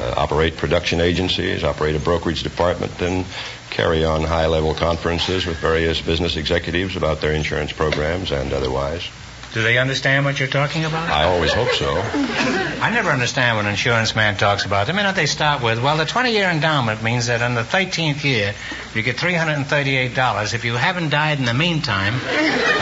uh, 0.00 0.14
operate 0.16 0.56
production 0.56 1.00
agencies, 1.00 1.64
operate 1.64 1.96
a 1.96 2.00
brokerage 2.00 2.42
department, 2.42 3.00
and 3.00 3.26
carry 3.70 4.04
on 4.04 4.22
high-level 4.22 4.74
conferences 4.74 5.46
with 5.46 5.56
various 5.58 6.00
business 6.00 6.36
executives 6.36 6.96
about 6.96 7.20
their 7.20 7.32
insurance 7.32 7.72
programs 7.72 8.32
and 8.32 8.52
otherwise. 8.52 9.08
Do 9.54 9.62
they 9.62 9.78
understand 9.78 10.26
what 10.26 10.38
you're 10.38 10.48
talking 10.48 10.84
about? 10.84 11.08
I 11.08 11.24
always 11.24 11.52
hope 11.52 11.70
so. 11.70 11.90
I 11.90 12.90
never 12.90 13.10
understand 13.10 13.56
when 13.56 13.64
an 13.64 13.70
insurance 13.72 14.14
man 14.14 14.36
talks 14.36 14.66
about 14.66 14.86
the 14.86 14.92
minute 14.92 15.16
they 15.16 15.26
start 15.26 15.62
with, 15.62 15.82
well, 15.82 15.96
the 15.96 16.04
20 16.04 16.32
year 16.32 16.50
endowment 16.50 17.02
means 17.02 17.26
that 17.26 17.40
in 17.40 17.54
the 17.54 17.62
13th 17.62 18.24
year, 18.24 18.54
you 18.94 19.02
get 19.02 19.16
$338 19.16 20.54
if 20.54 20.64
you 20.64 20.74
haven't 20.74 21.08
died 21.08 21.38
in 21.38 21.46
the 21.46 21.54
meantime, 21.54 22.14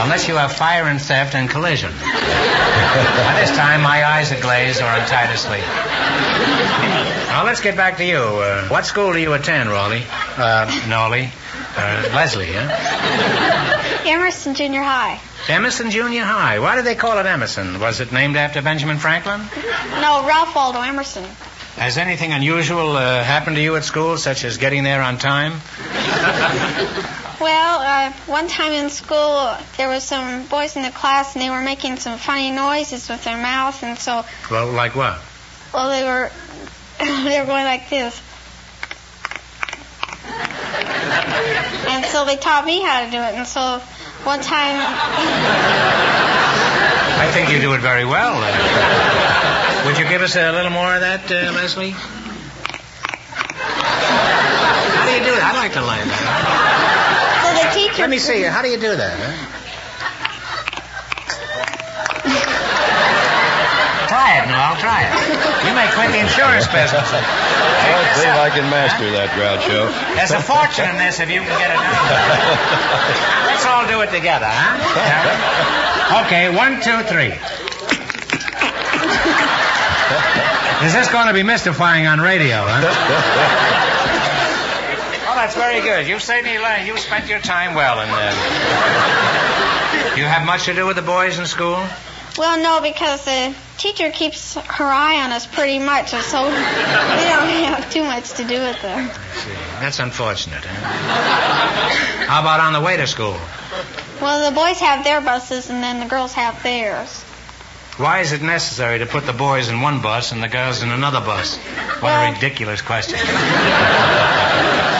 unless 0.00 0.26
you 0.26 0.34
have 0.34 0.52
fire 0.52 0.84
and 0.84 1.00
theft 1.00 1.34
and 1.36 1.48
collision. 1.48 1.92
By 1.92 3.36
this 3.40 3.56
time, 3.56 3.82
my 3.82 4.04
eyes 4.04 4.32
are 4.32 4.40
glazed 4.40 4.80
or 4.80 4.86
I'm 4.86 5.06
tired 5.06 5.34
asleep. 5.34 5.64
Now, 7.28 7.44
let's 7.44 7.60
get 7.60 7.76
back 7.76 7.98
to 7.98 8.04
you. 8.04 8.18
Uh, 8.18 8.68
what 8.68 8.86
school 8.86 9.12
do 9.12 9.18
you 9.18 9.34
attend, 9.34 9.68
Raleigh? 9.68 10.04
Uh, 10.36 10.86
Nolly? 10.88 11.30
Uh, 11.76 12.10
Leslie, 12.14 12.48
huh? 12.48 14.02
Emerson 14.06 14.54
Junior 14.54 14.82
High. 14.82 15.20
Emerson 15.48 15.90
Junior 15.90 16.24
High. 16.24 16.58
Why 16.58 16.76
did 16.76 16.84
they 16.84 16.94
call 16.96 17.18
it 17.18 17.26
Emerson? 17.26 17.78
Was 17.80 18.00
it 18.00 18.12
named 18.12 18.36
after 18.36 18.62
Benjamin 18.62 18.98
Franklin? 18.98 19.40
No, 20.00 20.26
Ralph 20.26 20.54
Waldo 20.54 20.80
Emerson. 20.80 21.24
Has 21.76 21.98
anything 21.98 22.32
unusual 22.32 22.96
uh, 22.96 23.22
happened 23.22 23.56
to 23.56 23.62
you 23.62 23.76
at 23.76 23.84
school, 23.84 24.16
such 24.16 24.44
as 24.44 24.56
getting 24.56 24.82
there 24.84 25.02
on 25.02 25.18
time? 25.18 25.60
Well, 27.38 27.80
uh, 27.80 28.12
one 28.28 28.48
time 28.48 28.72
in 28.72 28.88
school, 28.88 29.54
there 29.76 29.90
was 29.90 30.02
some 30.02 30.46
boys 30.46 30.74
in 30.74 30.80
the 30.82 30.90
class, 30.90 31.34
and 31.34 31.42
they 31.44 31.50
were 31.50 31.60
making 31.60 31.98
some 31.98 32.18
funny 32.18 32.50
noises 32.50 33.10
with 33.10 33.22
their 33.24 33.36
mouth, 33.36 33.82
and 33.82 33.98
so, 33.98 34.24
Well, 34.50 34.68
like 34.72 34.96
what? 34.96 35.18
well, 35.74 35.90
they 35.90 36.02
were, 36.02 36.30
they 37.28 37.38
were 37.38 37.44
going 37.44 37.64
like 37.66 37.90
this. 37.90 38.18
And 41.88 42.06
so 42.06 42.24
they 42.24 42.36
taught 42.38 42.64
me 42.64 42.80
how 42.80 43.04
to 43.04 43.10
do 43.10 43.18
it, 43.18 43.34
and 43.34 43.46
so 43.46 43.82
one 44.24 44.40
time, 44.40 44.76
I 47.18 47.30
think 47.32 47.50
you 47.50 47.60
do 47.60 47.74
it 47.74 47.80
very 47.80 48.04
well. 48.04 48.34
Uh, 48.36 49.86
would 49.86 49.98
you 49.98 50.08
give 50.08 50.22
us 50.22 50.36
a 50.36 50.52
little 50.52 50.70
more 50.70 50.94
of 50.94 51.00
that, 51.00 51.30
uh, 51.30 51.52
Leslie? 51.52 51.90
How 54.96 55.04
do 55.06 55.12
you 55.12 55.24
do 55.24 55.32
it? 55.34 55.42
I'd 55.42 55.56
like 55.56 55.72
to 55.74 55.80
learn 55.80 56.08
that. 56.08 57.42
so 57.42 57.52
the 57.62 57.70
teacher. 57.74 58.02
Let 58.02 58.10
me 58.10 58.18
see. 58.18 58.42
How 58.42 58.62
do 58.62 58.68
you 58.68 58.78
do 58.78 58.96
that? 58.96 59.18
Huh? 59.18 59.55
Try 64.16 64.40
it. 64.40 64.48
No, 64.48 64.56
I'll 64.56 64.80
Try 64.80 65.04
it. 65.04 65.12
You 65.68 65.76
may 65.76 65.92
quit 65.92 66.08
the 66.08 66.24
insurance 66.24 66.64
business. 66.72 67.04
I 67.04 67.20
don't 67.20 68.08
think 68.16 68.32
I 68.32 68.48
can 68.48 68.64
master 68.72 69.12
that, 69.12 69.28
Groucho. 69.36 69.92
There's 70.16 70.32
a 70.32 70.40
fortune 70.40 70.88
in 70.88 70.96
this 70.96 71.20
if 71.20 71.28
you 71.28 71.44
can 71.44 71.52
get 71.60 71.68
it 71.68 71.76
done. 71.76 72.08
Let's 73.44 73.68
all 73.68 73.84
do 73.84 74.00
it 74.00 74.08
together, 74.08 74.48
huh? 74.48 74.80
Yeah. 74.96 76.24
Okay, 76.24 76.48
one, 76.48 76.80
two, 76.80 76.96
three. 77.04 77.36
Is 80.86 80.96
this 80.96 81.12
going 81.12 81.28
to 81.28 81.36
be 81.36 81.42
mystifying 81.42 82.06
on 82.08 82.16
radio, 82.16 82.64
huh? 82.64 82.88
Oh, 85.28 85.36
that's 85.36 85.56
very 85.60 85.84
good. 85.84 86.08
You've 86.08 86.24
certainly 86.24 86.56
learned. 86.56 86.86
You've 86.88 87.00
spent 87.04 87.28
your 87.28 87.40
time 87.40 87.74
well, 87.74 88.00
and 88.00 88.08
uh, 88.08 88.32
you 90.16 90.24
have 90.24 90.46
much 90.46 90.64
to 90.64 90.74
do 90.74 90.86
with 90.86 90.96
the 90.96 91.04
boys 91.04 91.38
in 91.38 91.44
school. 91.44 91.84
Well, 92.38 92.56
no, 92.62 92.80
because 92.80 93.24
the 93.24 93.54
teacher 93.78 94.10
keeps 94.10 94.54
her 94.54 94.84
eye 94.84 95.22
on 95.24 95.32
us 95.32 95.46
pretty 95.46 95.78
much, 95.78 96.12
and 96.14 96.22
so 96.24 96.44
we 96.46 96.50
don't 96.50 97.48
have 97.64 97.90
too 97.90 98.02
much 98.04 98.32
to 98.34 98.44
do 98.44 98.60
with 98.60 98.80
them. 98.82 99.08
That's 99.80 99.98
unfortunate. 99.98 100.64
Huh? 100.64 102.26
How 102.26 102.40
about 102.40 102.60
on 102.60 102.72
the 102.72 102.80
way 102.80 102.96
to 102.96 103.06
school? 103.06 103.36
Well, 104.20 104.48
the 104.50 104.54
boys 104.54 104.78
have 104.80 105.04
their 105.04 105.20
buses, 105.20 105.68
and 105.70 105.82
then 105.82 106.00
the 106.00 106.06
girls 106.06 106.32
have 106.32 106.62
theirs. 106.62 107.22
Why 107.98 108.20
is 108.20 108.32
it 108.32 108.42
necessary 108.42 108.98
to 108.98 109.06
put 109.06 109.24
the 109.24 109.32
boys 109.32 109.68
in 109.68 109.80
one 109.80 110.02
bus 110.02 110.32
and 110.32 110.42
the 110.42 110.48
girls 110.48 110.82
in 110.82 110.90
another 110.90 111.20
bus? 111.20 111.56
What 111.56 112.02
Well- 112.02 112.30
a 112.30 112.32
ridiculous 112.34 112.82
question. 112.82 113.18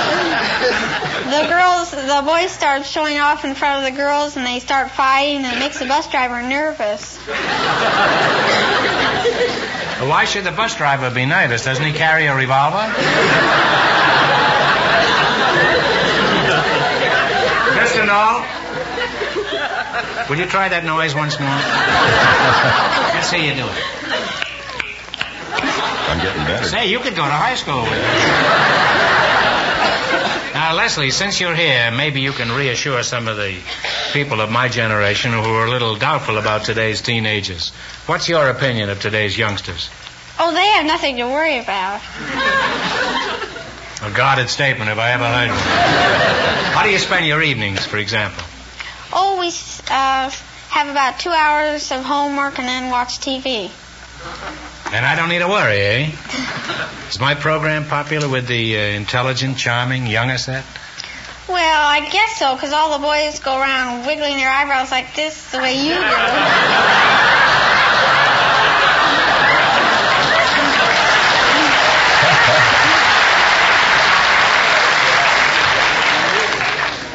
The 1.37 1.49
girls, 1.49 1.91
the 1.91 2.23
boys 2.25 2.51
start 2.51 2.87
showing 2.87 3.19
off 3.19 3.45
in 3.45 3.55
front 3.55 3.85
of 3.85 3.93
the 3.93 3.97
girls, 3.97 4.39
and 4.39 4.47
they 4.47 4.59
start 4.59 4.91
fighting, 4.91 5.45
and 5.45 5.55
it 5.55 5.59
makes 5.59 5.79
the 5.79 5.85
bus 5.85 6.11
driver 6.11 6.41
nervous. 6.41 7.19
Why 9.99 10.25
should 10.25 10.45
the 10.45 10.53
bus 10.53 10.77
driver 10.77 11.11
be 11.11 11.27
nervous? 11.27 11.63
Doesn't 11.65 11.85
he 11.85 11.93
carry 11.93 12.25
a 12.25 12.35
revolver? 12.35 12.79
Mr. 17.77 18.07
Knoll, 18.07 18.41
will 20.31 20.39
you 20.39 20.47
try 20.47 20.71
that 20.71 20.85
noise 20.87 21.15
once 21.15 21.39
more? 21.39 21.49
Let's 23.13 23.29
see 23.29 23.47
you 23.47 23.55
do 23.55 23.67
it. 23.67 23.85
I'm 26.09 26.19
getting 26.19 26.45
better. 26.45 26.65
Say, 26.67 26.89
you 26.89 26.99
could 27.01 27.15
go 27.15 27.27
to 27.27 27.31
high 27.31 27.57
school 27.57 27.83
with 27.83 27.93
it. 27.93 29.26
Now, 30.67 30.75
Leslie, 30.75 31.13
since 31.13 31.41
you're 31.41 31.55
here, 31.55 31.93
maybe 31.93 32.21
you 32.21 32.33
can 32.33 32.51
reassure 32.51 33.05
some 33.05 33.29
of 33.29 33.37
the 33.37 33.57
people 34.13 34.41
of 34.41 34.51
my 34.51 34.67
generation 34.67 35.31
who 35.31 35.39
are 35.39 35.67
a 35.67 35.71
little 35.71 35.95
doubtful 35.95 36.39
about 36.39 36.65
today's 36.65 37.01
teenagers. 37.01 37.71
What's 38.07 38.29
your 38.29 38.49
opinion 38.49 38.91
of 38.91 39.01
today's 39.01 39.39
youngsters? 39.39 39.89
Oh, 40.41 40.53
they 40.53 40.67
have 40.67 40.85
nothing 40.85 41.19
to 41.19 41.27
worry 41.27 41.61
about. 41.61 42.01
A 44.03 44.11
guarded 44.11 44.49
statement, 44.51 44.91
if 44.91 44.99
I 44.99 45.13
ever 45.13 45.29
heard 45.29 45.51
one. 45.51 46.75
How 46.75 46.83
do 46.83 46.91
you 46.91 46.99
spend 46.99 47.27
your 47.27 47.45
evenings, 47.45 47.87
for 47.87 47.99
example? 47.99 48.43
Oh, 49.13 49.39
we 49.39 49.53
uh, 49.89 50.31
have 50.71 50.89
about 50.89 51.21
two 51.21 51.31
hours 51.31 51.93
of 51.93 52.03
homework 52.03 52.59
and 52.59 52.67
then 52.67 52.91
watch 52.91 53.21
TV. 53.21 53.71
And 54.93 55.05
I 55.05 55.17
don't 55.17 55.29
need 55.29 55.41
to 55.41 55.49
worry, 55.49 55.81
eh? 55.81 56.11
Is 57.09 57.19
my 57.19 57.35
program 57.35 57.85
popular 57.87 58.29
with 58.29 58.47
the 58.47 58.77
uh, 58.77 58.81
intelligent, 58.81 59.59
charming, 59.59 60.07
younger 60.07 60.39
set? 60.39 60.65
Well, 61.49 61.87
I 61.87 62.09
guess 62.11 62.37
so, 62.39 62.55
because 62.55 62.73
all 62.73 62.99
the 62.99 63.05
boys 63.05 63.41
go 63.41 63.59
around 63.59 64.07
wiggling 64.07 64.37
their 64.37 64.51
eyebrows 64.51 64.91
like 64.91 65.15
this 65.15 65.51
the 65.51 65.59
way 65.59 65.75
you 65.77 65.95
do. 65.95 66.01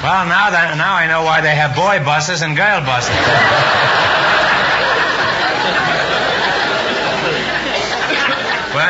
Well, 0.01 0.25
now 0.25 0.49
that 0.49 0.73
now 0.77 0.95
I 0.95 1.05
know 1.05 1.23
why 1.23 1.41
they 1.41 1.53
have 1.53 1.75
boy 1.75 2.03
buses 2.03 2.41
and 2.41 2.57
girl 2.57 2.81
buses. 2.81 4.07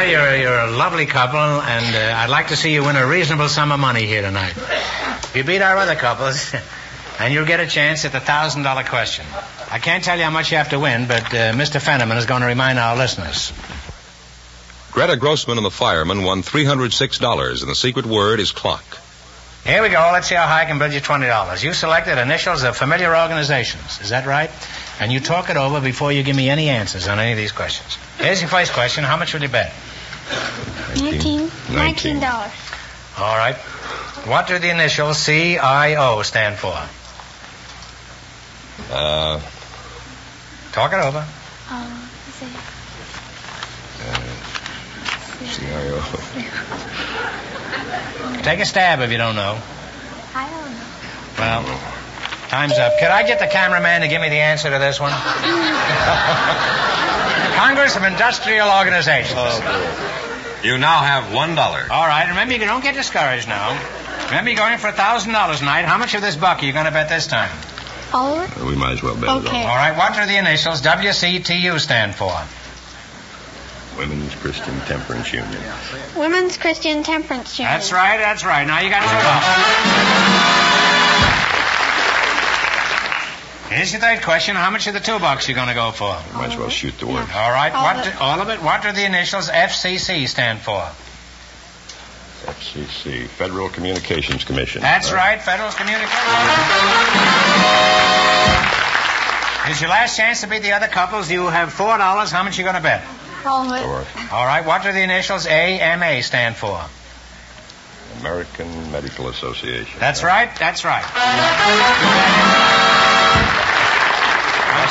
well, 0.01 0.09
you're 0.09 0.35
you're 0.37 0.59
a 0.59 0.71
lovely 0.71 1.05
couple, 1.05 1.37
and 1.39 1.95
uh, 1.95 2.17
I'd 2.17 2.29
like 2.31 2.47
to 2.47 2.55
see 2.55 2.73
you 2.73 2.83
win 2.83 2.95
a 2.95 3.05
reasonable 3.05 3.49
sum 3.49 3.71
of 3.71 3.79
money 3.79 4.05
here 4.05 4.21
tonight. 4.21 4.55
You 5.33 5.45
beat 5.45 5.61
our 5.61 5.77
other 5.77 5.95
couples, 5.95 6.53
and 7.19 7.33
you'll 7.33 7.45
get 7.45 7.61
a 7.61 7.67
chance 7.67 8.03
at 8.03 8.11
the 8.11 8.19
thousand 8.19 8.63
dollar 8.63 8.83
question. 8.83 9.25
I 9.71 9.79
can't 9.79 10.03
tell 10.03 10.17
you 10.17 10.25
how 10.25 10.29
much 10.29 10.51
you 10.51 10.57
have 10.57 10.71
to 10.71 10.79
win, 10.79 11.07
but 11.07 11.23
uh, 11.33 11.53
Mr. 11.53 11.79
Fenneman 11.79 12.17
is 12.17 12.25
going 12.25 12.41
to 12.41 12.47
remind 12.47 12.77
our 12.79 12.97
listeners. 12.97 13.53
Greta 14.91 15.15
Grossman 15.15 15.55
and 15.57 15.65
the 15.65 15.71
fireman 15.71 16.23
won 16.25 16.43
$306, 16.43 17.61
and 17.61 17.69
the 17.69 17.75
secret 17.75 18.05
word 18.05 18.41
is 18.41 18.51
clock. 18.51 18.83
Here 19.63 19.81
we 19.81 19.87
go. 19.87 20.09
Let's 20.11 20.27
see 20.27 20.35
how 20.35 20.47
high 20.47 20.63
I 20.63 20.65
can 20.65 20.79
build 20.79 20.91
you 20.91 20.99
twenty 20.99 21.27
dollars. 21.27 21.63
You 21.63 21.71
selected 21.71 22.17
initials 22.19 22.63
of 22.63 22.75
familiar 22.75 23.15
organizations. 23.15 24.01
Is 24.01 24.09
that 24.09 24.25
right? 24.25 24.49
And 24.99 25.13
you 25.13 25.19
talk 25.21 25.49
it 25.49 25.55
over 25.55 25.79
before 25.79 26.11
you 26.11 26.23
give 26.23 26.35
me 26.35 26.49
any 26.49 26.67
answers 26.67 27.07
on 27.07 27.19
any 27.19 27.31
of 27.31 27.37
these 27.37 27.51
questions. 27.51 27.95
Here's 28.17 28.41
your 28.41 28.49
first 28.49 28.73
question. 28.73 29.03
How 29.03 29.17
much 29.17 29.33
will 29.33 29.43
you 29.43 29.49
bet? 29.49 29.71
Nineteen. 30.97 31.49
Nineteen 31.69 32.19
dollars. 32.19 32.51
All 33.17 33.37
right. 33.37 33.55
What 34.25 34.47
do 34.47 34.59
the 34.59 34.69
initials 34.69 35.23
CIO 35.25 36.21
stand 36.21 36.57
for? 36.57 36.77
Uh, 38.91 39.39
Talk 40.71 40.93
it 40.93 40.99
over. 40.99 41.25
Um, 41.69 42.07
CIO. 45.49 46.01
Take 48.43 48.59
a 48.59 48.65
stab 48.65 48.99
if 49.01 49.11
you 49.11 49.17
don't 49.17 49.35
know. 49.35 49.59
I 50.33 50.49
don't 50.49 50.71
know. 50.71 50.85
Well, 51.37 51.63
time's 52.49 52.77
up. 52.77 52.97
Could 52.99 53.09
I 53.09 53.23
get 53.27 53.39
the 53.39 53.47
cameraman 53.47 54.01
to 54.01 54.07
give 54.07 54.21
me 54.21 54.29
the 54.29 54.39
answer 54.39 54.69
to 54.69 54.77
this 54.79 54.99
one? 54.99 55.11
Congress 57.55 57.95
of 57.95 58.03
Industrial 58.03 58.69
Organizations. 58.69 59.37
You 60.63 60.77
now 60.77 61.01
have 61.01 61.33
one 61.33 61.55
dollar. 61.55 61.87
All 61.89 62.07
right. 62.07 62.27
Remember, 62.29 62.53
you 62.53 62.59
don't 62.59 62.83
get 62.83 62.95
discouraged 62.95 63.47
now. 63.47 63.79
Remember, 64.25 64.51
you're 64.51 64.57
going 64.57 64.77
for 64.77 64.87
a 64.87 64.93
thousand 64.93 65.33
dollars 65.33 65.59
tonight. 65.59 65.85
How 65.85 65.97
much 65.97 66.13
of 66.13 66.21
this 66.21 66.35
buck 66.35 66.61
are 66.61 66.65
you 66.65 66.73
going 66.73 66.85
to 66.85 66.91
bet 66.91 67.09
this 67.09 67.27
time? 67.27 67.49
All 68.13 68.39
of 68.39 68.57
it? 68.57 68.63
We 68.63 68.75
might 68.75 68.93
as 68.93 69.03
well 69.03 69.15
bet 69.15 69.29
Okay. 69.29 69.63
All 69.63 69.75
right. 69.75 69.97
What 69.97 70.13
do 70.13 70.25
the 70.25 70.37
initials 70.37 70.81
WCTU 70.81 71.79
stand 71.79 72.13
for? 72.15 72.31
Women's 73.97 74.35
Christian 74.35 74.79
Temperance 74.81 75.33
Union. 75.33 75.61
Women's 76.15 76.57
Christian 76.57 77.03
Temperance 77.03 77.59
Union. 77.59 77.73
That's 77.73 77.91
right. 77.91 78.17
That's 78.17 78.45
right. 78.45 78.65
Now 78.65 78.79
you 78.79 78.89
got 78.89 79.01
two 79.01 79.09
dollars. 79.09 80.30
Here's 83.81 83.93
your 83.93 84.01
third 84.01 84.21
question. 84.21 84.55
How 84.55 84.69
much 84.69 84.85
of 84.85 84.93
the 84.93 84.99
toolbox 84.99 85.37
bucks 85.37 85.49
you 85.49 85.55
going 85.55 85.69
to 85.69 85.73
go 85.73 85.89
for? 85.89 86.13
Might 86.35 86.51
as 86.51 86.55
well 86.55 86.69
shoot 86.69 86.99
the 86.99 87.07
word. 87.07 87.27
All 87.33 87.49
right. 87.49 87.73
All 87.73 87.83
what 87.83 87.97
of 87.97 88.03
do, 88.03 88.09
it. 88.11 88.21
all 88.21 88.39
of 88.39 88.49
it? 88.49 88.61
What 88.61 88.83
do 88.83 88.91
the 88.91 89.03
initials 89.03 89.49
FCC 89.49 90.27
stand 90.27 90.59
for? 90.59 90.81
FCC, 92.45 93.25
Federal 93.27 93.69
Communications 93.69 94.43
Commission. 94.43 94.83
That's 94.83 95.11
right, 95.11 95.41
Federal 95.41 95.71
Communications. 95.71 96.13
Here's 99.65 99.81
your 99.81 99.89
last 99.89 100.15
chance 100.15 100.41
to 100.41 100.47
beat 100.47 100.61
the 100.61 100.73
other 100.73 100.85
couples. 100.85 101.31
You 101.31 101.47
have 101.47 101.73
four 101.73 101.97
dollars. 101.97 102.29
How 102.29 102.43
much 102.43 102.59
you 102.59 102.63
going 102.63 102.75
to 102.75 102.81
bet? 102.81 103.03
All 103.47 103.65
of 103.67 104.05
it. 104.05 104.31
All 104.31 104.45
right. 104.45 104.63
What 104.63 104.83
do 104.83 104.91
the 104.91 105.01
initials 105.01 105.47
AMA 105.47 106.21
stand 106.21 106.55
for? 106.55 106.85
American 108.19 108.91
Medical 108.91 109.29
Association. 109.29 109.99
That's 109.99 110.23
right. 110.23 110.51
That's 110.59 110.85
right. 110.85 111.03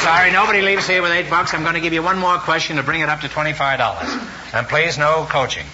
I'm 0.01 0.07
sorry, 0.07 0.33
nobody 0.33 0.63
leaves 0.63 0.87
here 0.87 1.03
with 1.03 1.13
eight 1.13 1.29
bucks. 1.29 1.53
I'm 1.53 1.61
going 1.61 1.75
to 1.75 1.81
give 1.81 1.93
you 1.93 2.03
one 2.03 2.19
more 2.19 2.39
question 2.39 2.77
to 2.77 2.83
bring 2.83 3.03
it 3.03 3.11
up 3.11 3.21
to 3.21 3.29
twenty-five 3.29 3.79
dollars. 3.79 4.09
And 4.55 4.67
please, 4.67 4.97
no 4.97 5.27
coaching. 5.29 5.67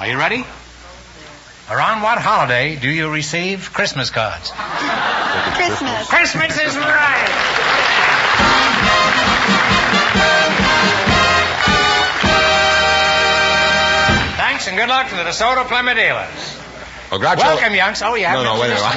Are 0.00 0.08
you 0.08 0.16
ready? 0.16 0.46
Around 1.70 2.00
what 2.00 2.16
holiday 2.16 2.76
do 2.76 2.88
you 2.88 3.12
receive 3.12 3.74
Christmas 3.74 4.08
cards? 4.08 4.50
Christmas. 4.50 6.08
Christmas 6.08 6.58
is 6.58 6.74
right. 6.74 8.36
Thanks 14.38 14.68
and 14.68 14.76
good 14.78 14.88
luck 14.88 15.10
to 15.10 15.16
the 15.16 15.24
DeSoto 15.24 15.66
Plymouth 15.68 15.96
dealers. 15.96 16.56
Oh, 17.12 17.18
Groucho. 17.18 17.36
Welcome, 17.36 17.74
youngs. 17.74 18.00
Oh, 18.00 18.14
you 18.14 18.26
No, 18.26 18.42
no, 18.42 18.58
wait 18.58 18.70
a 18.70 18.80
minute. 18.80 18.92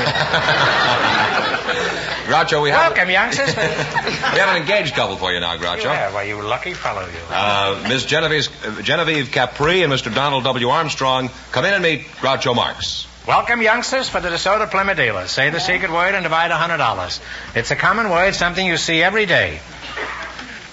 me. 2.30 2.36
Groucho, 2.36 2.62
we 2.62 2.70
have. 2.70 2.92
Welcome, 2.92 3.10
youngsters. 3.10 3.48
we 3.56 3.62
have 3.62 4.56
an 4.56 4.62
engaged 4.62 4.96
couple 4.96 5.18
for 5.18 5.32
you 5.34 5.40
now, 5.40 5.58
Groucho. 5.58 5.84
Yeah, 5.84 6.14
well, 6.14 6.26
you 6.26 6.42
lucky 6.42 6.74
fellow, 6.74 7.02
you. 7.02 7.20
Uh, 7.30 7.86
Miss 7.88 8.06
Genevieve, 8.06 8.50
uh, 8.66 8.82
Genevieve 8.82 9.32
Capri 9.32 9.84
and 9.84 9.92
Mr. 9.92 10.14
Donald 10.14 10.44
W. 10.44 10.70
Armstrong, 10.70 11.30
come 11.52 11.66
in 11.66 11.74
and 11.74 11.84
meet 11.84 12.02
Groucho 12.22 12.56
Marx. 12.56 13.08
Welcome, 13.28 13.62
youngsters, 13.62 14.10
for 14.10 14.22
the 14.22 14.30
DeSoto 14.30 14.70
Plymouth 14.72 14.98
dealers. 14.98 15.30
Say 15.30 15.50
the 15.50 15.60
secret 15.60 15.92
word 15.92 16.16
and 16.16 16.24
divide 16.24 16.52
a 16.52 16.58
hundred 16.58 16.78
dollars. 16.78 17.20
It's 17.54 17.70
a 17.70 17.76
common 17.76 18.10
word, 18.10 18.34
something 18.34 18.66
you 18.66 18.78
see 18.78 19.04
every 19.04 19.26
day. 19.26 19.60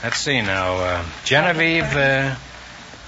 Let's 0.02 0.18
see 0.18 0.40
now. 0.40 0.76
Uh, 0.76 1.04
Genevieve. 1.24 1.96
Uh, 1.96 2.34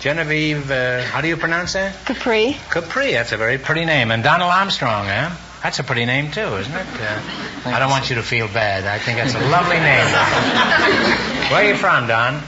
Genevieve. 0.01 0.71
Uh, 0.71 1.03
how 1.03 1.21
do 1.21 1.29
you 1.29 1.37
pronounce 1.37 1.73
that? 1.75 1.95
Capri. 2.05 2.57
Capri. 2.71 3.13
That's 3.13 3.33
a 3.33 3.37
very 3.37 3.59
pretty 3.59 3.85
name. 3.85 4.11
And 4.11 4.23
Donald 4.23 4.51
Armstrong, 4.51 5.07
huh? 5.07 5.31
That's 5.63 5.79
a 5.81 5.85
pretty 5.85 6.05
name 6.05 6.31
too, 6.31 6.41
isn't 6.41 6.73
it? 6.73 6.87
Uh, 7.01 7.21
I 7.67 7.79
don't 7.79 7.91
want 7.91 8.09
you 8.11 8.17
to 8.17 8.23
feel 8.23 8.47
bad. 8.47 8.87
I 8.87 8.99
think 8.99 9.19
that's 9.19 9.35
a 9.35 9.41
lovely 9.49 9.77
name. 9.79 10.07
Where 11.51 11.65
are 11.65 11.69
you 11.69 11.77
from, 11.77 12.07
Don? 12.07 12.43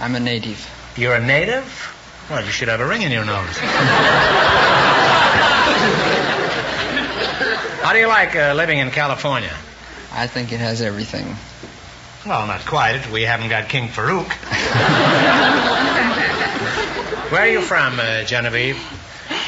I'm 0.00 0.14
a 0.14 0.20
native. 0.20 0.66
You're 0.96 1.14
a 1.14 1.24
native? 1.24 1.66
Well, 2.30 2.44
you 2.44 2.50
should 2.50 2.68
have 2.68 2.80
a 2.80 2.86
ring 2.86 3.02
in 3.02 3.10
your 3.12 3.24
nose. 3.24 3.58
How 7.82 7.92
do 7.92 7.98
you 7.98 8.06
like 8.06 8.34
uh, 8.36 8.54
living 8.54 8.78
in 8.78 8.90
California? 8.90 9.54
I 10.12 10.26
think 10.26 10.52
it 10.52 10.60
has 10.60 10.82
everything. 10.82 11.36
Well, 12.26 12.46
not 12.46 12.64
quite. 12.66 13.10
We 13.10 13.22
haven't 13.22 13.48
got 13.48 13.68
King 13.68 13.88
Farouk. 13.88 14.28
Where 17.30 17.42
are 17.42 17.48
you 17.48 17.60
from, 17.60 18.00
uh, 18.00 18.24
Genevieve? 18.24 18.78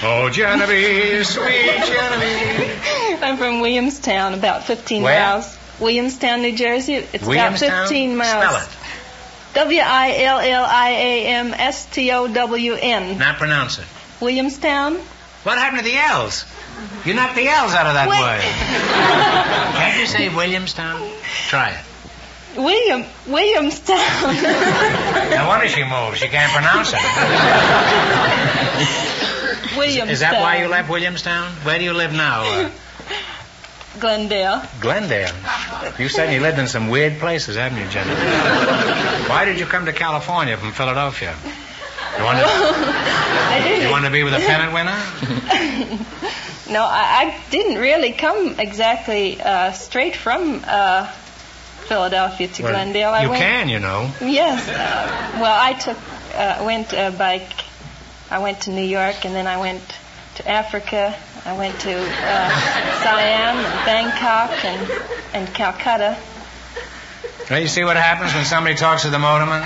Oh, 0.03 0.31
Genevieve, 0.31 1.27
sweet 1.27 1.83
Genevieve. 1.85 2.77
I'm 3.31 3.37
from 3.37 3.61
Williamstown, 3.61 4.35
about 4.35 4.65
15 4.65 5.05
Where? 5.05 5.21
miles. 5.21 5.57
Williamstown, 5.79 6.43
New 6.43 6.51
Jersey. 6.57 6.95
It's 6.95 7.25
about 7.25 7.57
15 7.57 8.17
miles. 8.17 8.45
Spell 8.45 8.57
it. 8.57 8.69
W 9.55 9.81
I 9.81 10.23
L 10.25 10.41
L 10.41 10.65
I 10.69 10.91
A 10.91 11.27
M 11.27 11.55
S 11.55 11.87
T 11.87 12.11
O 12.11 12.27
W 12.27 12.75
N. 12.75 13.19
Not 13.19 13.37
pronounce 13.37 13.79
it. 13.79 13.85
Williamstown. 14.21 14.97
What 15.45 15.59
happened 15.59 15.79
to 15.79 15.85
the 15.85 15.97
L's? 15.97 16.45
You 17.05 17.15
knocked 17.15 17.37
the 17.37 17.47
L's 17.47 17.73
out 17.73 17.87
of 17.87 17.95
that 17.95 18.09
Wait. 18.09 18.21
word. 18.21 18.41
Can't 19.79 20.01
you 20.01 20.07
say 20.07 20.29
Williamstown? 20.29 21.01
Try 21.47 21.71
it. 21.71 21.79
William 22.57 23.05
Williamstown. 23.29 24.01
No 25.31 25.47
wonder 25.47 25.69
she 25.69 25.85
moves. 25.85 26.19
She 26.19 26.27
can't 26.27 26.51
pronounce 26.53 26.93
it. 26.93 26.99
Williamstown. 29.79 30.09
Is 30.11 30.19
that 30.21 30.41
why 30.41 30.57
you 30.63 30.69
left 30.69 30.89
Williamstown? 30.91 31.53
Where 31.63 31.79
do 31.79 31.85
you 31.85 31.93
live 31.93 32.13
now? 32.13 32.71
Glendale. 33.99 34.63
Glendale. 34.81 35.35
You 35.99 36.09
said 36.09 36.33
you 36.33 36.41
lived 36.41 36.59
in 36.59 36.69
some 36.69 36.89
weird 36.89 37.19
places, 37.19 37.57
haven't 37.57 37.79
you, 37.79 37.89
Jenny? 37.89 38.15
Why 39.29 39.45
did 39.45 39.59
you 39.59 39.67
come 39.67 39.87
to 39.87 39.93
California 39.93 40.57
from 40.57 40.73
Philadelphia? 40.73 41.35
You 42.19 42.25
want 42.25 42.39
to, 42.39 42.45
I 42.47 43.61
didn't. 43.63 43.83
you 43.83 43.91
want 43.91 44.05
to 44.05 44.11
be 44.11 44.23
with 44.23 44.35
a 44.35 44.39
pennant 44.39 44.73
winner? 44.73 46.01
No, 46.71 46.85
I, 46.85 47.35
I 47.35 47.51
didn't 47.51 47.79
really 47.79 48.13
come 48.13 48.61
exactly 48.61 49.41
uh, 49.41 49.73
straight 49.73 50.15
from 50.15 50.63
uh, 50.65 51.07
Philadelphia 51.89 52.47
to 52.47 52.63
Well, 52.63 52.73
Glendale. 52.73 53.11
I 53.11 53.23
you 53.23 53.31
went, 53.31 53.43
can, 53.43 53.69
you 53.69 53.81
know. 53.81 54.09
Yes. 54.21 54.69
Uh, 54.69 55.41
well, 55.41 55.59
I 55.61 55.73
took 55.73 55.99
uh, 56.33 56.63
went 56.65 56.95
uh, 56.95 57.11
by. 57.11 57.45
I 58.31 58.39
went 58.39 58.61
to 58.63 58.71
New 58.71 58.85
York, 58.85 59.25
and 59.25 59.35
then 59.35 59.49
I 59.49 59.59
went 59.59 59.83
to 60.37 60.49
Africa. 60.49 61.17
I 61.47 61.57
went 61.57 61.81
to 61.81 61.97
uh, 61.97 62.51
Siam 63.03 63.57
and 63.57 63.87
Bangkok 63.87 64.65
and, 64.65 64.91
and 65.33 65.55
Calcutta. 65.55 66.19
Well, 67.49 67.61
you 67.61 67.69
see 67.69 67.83
what 67.83 67.97
happens 67.97 68.35
when 68.35 68.45
somebody 68.45 68.77
talks 68.77 69.03
to 69.03 69.11
the 69.11 69.17
motorman? 69.17 69.65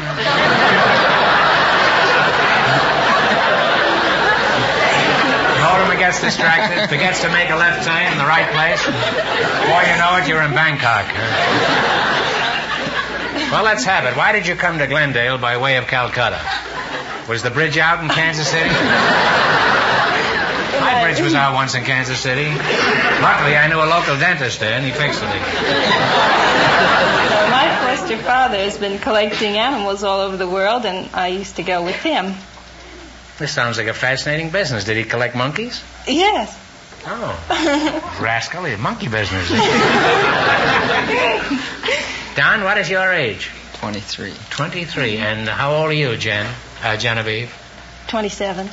the 5.50 5.60
motorman 5.66 5.98
gets 5.98 6.20
distracted, 6.20 6.88
forgets 6.88 7.20
to 7.22 7.28
make 7.30 7.50
a 7.50 7.56
left 7.56 7.84
turn 7.84 8.12
in 8.12 8.18
the 8.18 8.24
right 8.24 8.48
place. 8.54 8.80
Before 8.86 9.82
you 9.82 9.98
know 9.98 10.16
it, 10.22 10.28
you're 10.28 10.42
in 10.42 10.54
Bangkok. 10.54 11.10
Well, 13.50 13.64
let's 13.64 13.84
have 13.84 14.04
it. 14.04 14.16
Why 14.16 14.32
did 14.32 14.46
you 14.46 14.54
come 14.54 14.78
to 14.78 14.86
Glendale 14.86 15.38
by 15.38 15.56
way 15.58 15.76
of 15.76 15.88
Calcutta? 15.88 16.40
Was 17.28 17.42
the 17.42 17.50
bridge 17.50 17.78
out 17.78 18.02
in 18.02 18.08
Kansas 18.08 18.48
City? 18.48 18.70
My 20.84 21.02
bridge 21.02 21.20
was 21.20 21.34
out 21.42 21.54
once 21.54 21.74
in 21.74 21.84
Kansas 21.84 22.18
City. 22.18 22.46
Luckily, 22.48 23.56
I 23.56 23.66
knew 23.68 23.78
a 23.78 23.88
local 23.88 24.18
dentist 24.18 24.60
there, 24.60 24.74
and 24.74 24.84
he 24.84 24.92
fixed 24.92 25.22
it. 25.22 25.40
Well, 27.30 27.50
my 27.50 27.68
foster 27.80 28.18
father 28.18 28.58
has 28.58 28.78
been 28.78 28.98
collecting 28.98 29.56
animals 29.56 30.04
all 30.04 30.20
over 30.20 30.36
the 30.36 30.48
world, 30.48 30.84
and 30.84 31.08
I 31.14 31.28
used 31.28 31.56
to 31.56 31.62
go 31.62 31.84
with 31.84 31.96
him. 31.96 32.34
This 33.38 33.52
sounds 33.52 33.78
like 33.78 33.88
a 33.88 33.94
fascinating 33.94 34.50
business. 34.50 34.84
Did 34.84 34.96
he 34.96 35.04
collect 35.04 35.34
monkeys? 35.34 35.82
Yes. 36.06 36.60
Oh. 37.06 38.18
Rascal, 38.22 38.64
he's 38.64 38.78
monkey 38.78 39.08
business. 39.08 39.48
Don, 42.36 42.64
what 42.64 42.78
is 42.78 42.88
your 42.88 43.12
age? 43.12 43.50
23. 43.74 44.32
23. 44.50 45.16
And 45.18 45.48
how 45.48 45.74
old 45.74 45.90
are 45.90 45.92
you, 45.92 46.16
Jen? 46.16 46.52
Uh, 46.82 46.96
Genevieve? 46.96 47.52
27. 48.08 48.68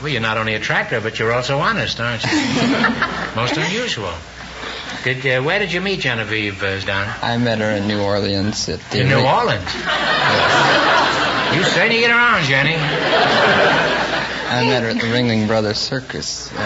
Well, 0.00 0.08
you're 0.08 0.20
not 0.20 0.36
only 0.38 0.54
attractive, 0.54 1.02
but 1.02 1.18
you're 1.18 1.32
also 1.32 1.58
honest, 1.58 1.98
aren't 2.00 2.22
you? 2.24 2.30
Most 3.36 3.56
unusual. 3.56 4.12
Did 5.04 5.26
uh, 5.26 5.42
where 5.42 5.58
did 5.58 5.72
you 5.72 5.80
meet 5.80 6.00
Genevieve, 6.00 6.62
uh, 6.62 6.80
Don? 6.80 7.08
I 7.22 7.36
met 7.38 7.58
her 7.58 7.70
in 7.70 7.86
New 7.88 8.00
Orleans 8.00 8.68
at 8.68 8.80
the 8.90 9.00
In 9.00 9.08
New 9.08 9.20
Orleans. 9.20 9.74
You 11.54 11.64
certainly 11.64 12.00
get 12.00 12.10
around, 12.10 12.44
Jenny. 12.44 12.74
I 14.50 14.64
met 14.64 14.82
her 14.82 14.90
at 14.90 14.96
the 14.96 15.06
Ringling 15.08 15.46
Brothers 15.46 15.78
Circus. 15.78 16.50
Uh, 16.52 16.56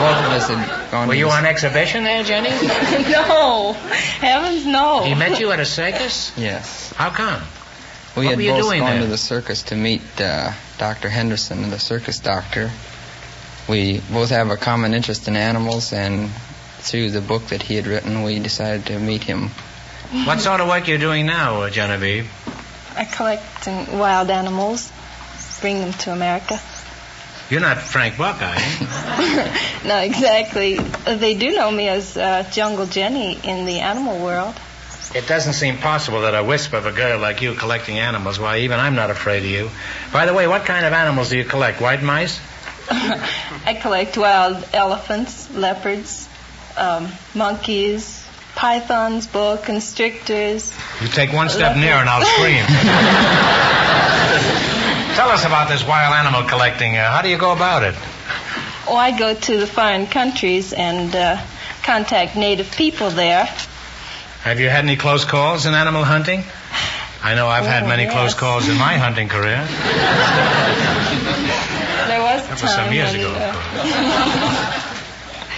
both 0.00 0.24
of 0.26 0.32
us 0.32 0.48
had 0.48 0.90
gone 0.90 1.08
Were 1.08 1.14
you 1.14 1.28
on 1.30 1.44
exhibition 1.46 2.04
there, 2.04 2.22
Jenny? 2.24 2.50
no. 3.10 3.72
Heavens, 3.72 4.66
no. 4.66 5.02
He 5.04 5.14
met 5.14 5.38
you 5.40 5.50
at 5.52 5.60
a 5.60 5.64
circus? 5.66 6.32
Yes. 6.36 6.92
How 6.94 7.10
come? 7.10 7.42
We 8.16 8.24
What 8.24 8.30
had 8.30 8.36
were 8.36 8.42
you 8.42 8.50
both 8.52 8.62
doing 8.64 8.80
gone 8.80 8.90
there? 8.92 9.00
to 9.02 9.06
the 9.06 9.16
circus 9.18 9.62
to 9.64 9.76
meet 9.76 10.02
uh, 10.20 10.52
Dr. 10.78 11.08
Henderson, 11.08 11.70
the 11.70 11.78
circus 11.78 12.18
doctor. 12.20 12.70
We 13.68 14.00
both 14.10 14.30
have 14.30 14.50
a 14.50 14.56
common 14.56 14.94
interest 14.94 15.28
in 15.28 15.36
animals, 15.36 15.92
and 15.92 16.30
through 16.78 17.10
the 17.10 17.20
book 17.20 17.48
that 17.48 17.62
he 17.62 17.74
had 17.74 17.86
written, 17.86 18.22
we 18.22 18.38
decided 18.38 18.86
to 18.86 18.98
meet 18.98 19.24
him. 19.24 19.50
What 20.24 20.40
sort 20.40 20.60
of 20.60 20.68
work 20.68 20.88
are 20.88 20.92
you 20.92 20.98
doing 20.98 21.26
now, 21.26 21.62
uh, 21.62 21.70
Genevieve? 21.70 22.30
I 22.96 23.04
collect 23.04 23.68
um, 23.68 23.98
wild 23.98 24.30
animals, 24.30 24.90
bring 25.60 25.80
them 25.80 25.92
to 26.04 26.12
America. 26.12 26.58
You're 27.50 27.60
not 27.60 27.78
Frank 27.78 28.16
Buck, 28.16 28.40
are 28.40 28.54
you? 28.54 28.86
no, 29.88 29.98
exactly. 29.98 30.78
Uh, 30.78 31.16
They 31.16 31.34
do 31.34 31.54
know 31.54 31.70
me 31.70 31.88
as 31.88 32.16
uh, 32.16 32.48
Jungle 32.50 32.86
Jenny 32.86 33.38
in 33.42 33.66
the 33.66 33.80
animal 33.80 34.18
world. 34.22 34.54
It 35.14 35.26
doesn't 35.26 35.54
seem 35.54 35.78
possible 35.78 36.22
that 36.22 36.34
a 36.34 36.44
wisp 36.44 36.74
of 36.74 36.86
a 36.86 36.92
girl 36.92 37.18
like 37.18 37.40
you 37.40 37.54
collecting 37.54 37.98
animals, 37.98 38.38
why, 38.38 38.58
even 38.58 38.78
I'm 38.78 38.94
not 38.94 39.10
afraid 39.10 39.38
of 39.38 39.50
you. 39.50 39.70
By 40.12 40.26
the 40.26 40.34
way, 40.34 40.46
what 40.46 40.66
kind 40.66 40.84
of 40.84 40.92
animals 40.92 41.30
do 41.30 41.38
you 41.38 41.44
collect? 41.44 41.80
White 41.80 42.02
mice? 42.02 42.38
I 42.90 43.78
collect 43.80 44.18
wild 44.18 44.66
elephants, 44.72 45.52
leopards, 45.54 46.28
um, 46.76 47.08
monkeys, 47.34 48.24
pythons, 48.54 49.26
boa 49.26 49.56
constrictors. 49.56 50.76
You 51.00 51.08
take 51.08 51.32
one 51.32 51.48
step 51.48 51.76
nearer 51.76 51.98
and 51.98 52.08
I'll 52.08 52.24
scream. 52.24 52.64
Tell 55.16 55.30
us 55.30 55.44
about 55.44 55.68
this 55.68 55.86
wild 55.86 56.14
animal 56.14 56.48
collecting. 56.48 56.96
Uh, 56.96 57.10
how 57.10 57.22
do 57.22 57.28
you 57.28 57.38
go 57.38 57.52
about 57.52 57.82
it? 57.82 57.94
Oh, 58.86 58.96
I 58.96 59.18
go 59.18 59.34
to 59.34 59.58
the 59.58 59.66
foreign 59.66 60.06
countries 60.06 60.72
and 60.72 61.14
uh, 61.14 61.42
contact 61.82 62.36
native 62.36 62.70
people 62.72 63.10
there. 63.10 63.48
Have 64.42 64.60
you 64.60 64.68
had 64.68 64.84
any 64.84 64.96
close 64.96 65.24
calls 65.24 65.66
in 65.66 65.74
animal 65.74 66.04
hunting? 66.04 66.44
I 67.22 67.34
know 67.34 67.48
I've 67.48 67.66
had 67.66 67.82
Oh, 67.84 67.88
many 67.88 68.04
yes. 68.04 68.12
close 68.12 68.34
calls 68.34 68.68
in 68.68 68.76
my 68.78 68.96
hunting 68.96 69.28
career. 69.28 69.66
There 72.08 72.20
was 72.22 72.46
That 72.48 72.62
was 72.62 72.72
some 72.74 72.92
years 72.92 73.12
ago, 73.14 73.28
of 73.28 73.36
uh, 73.36 74.82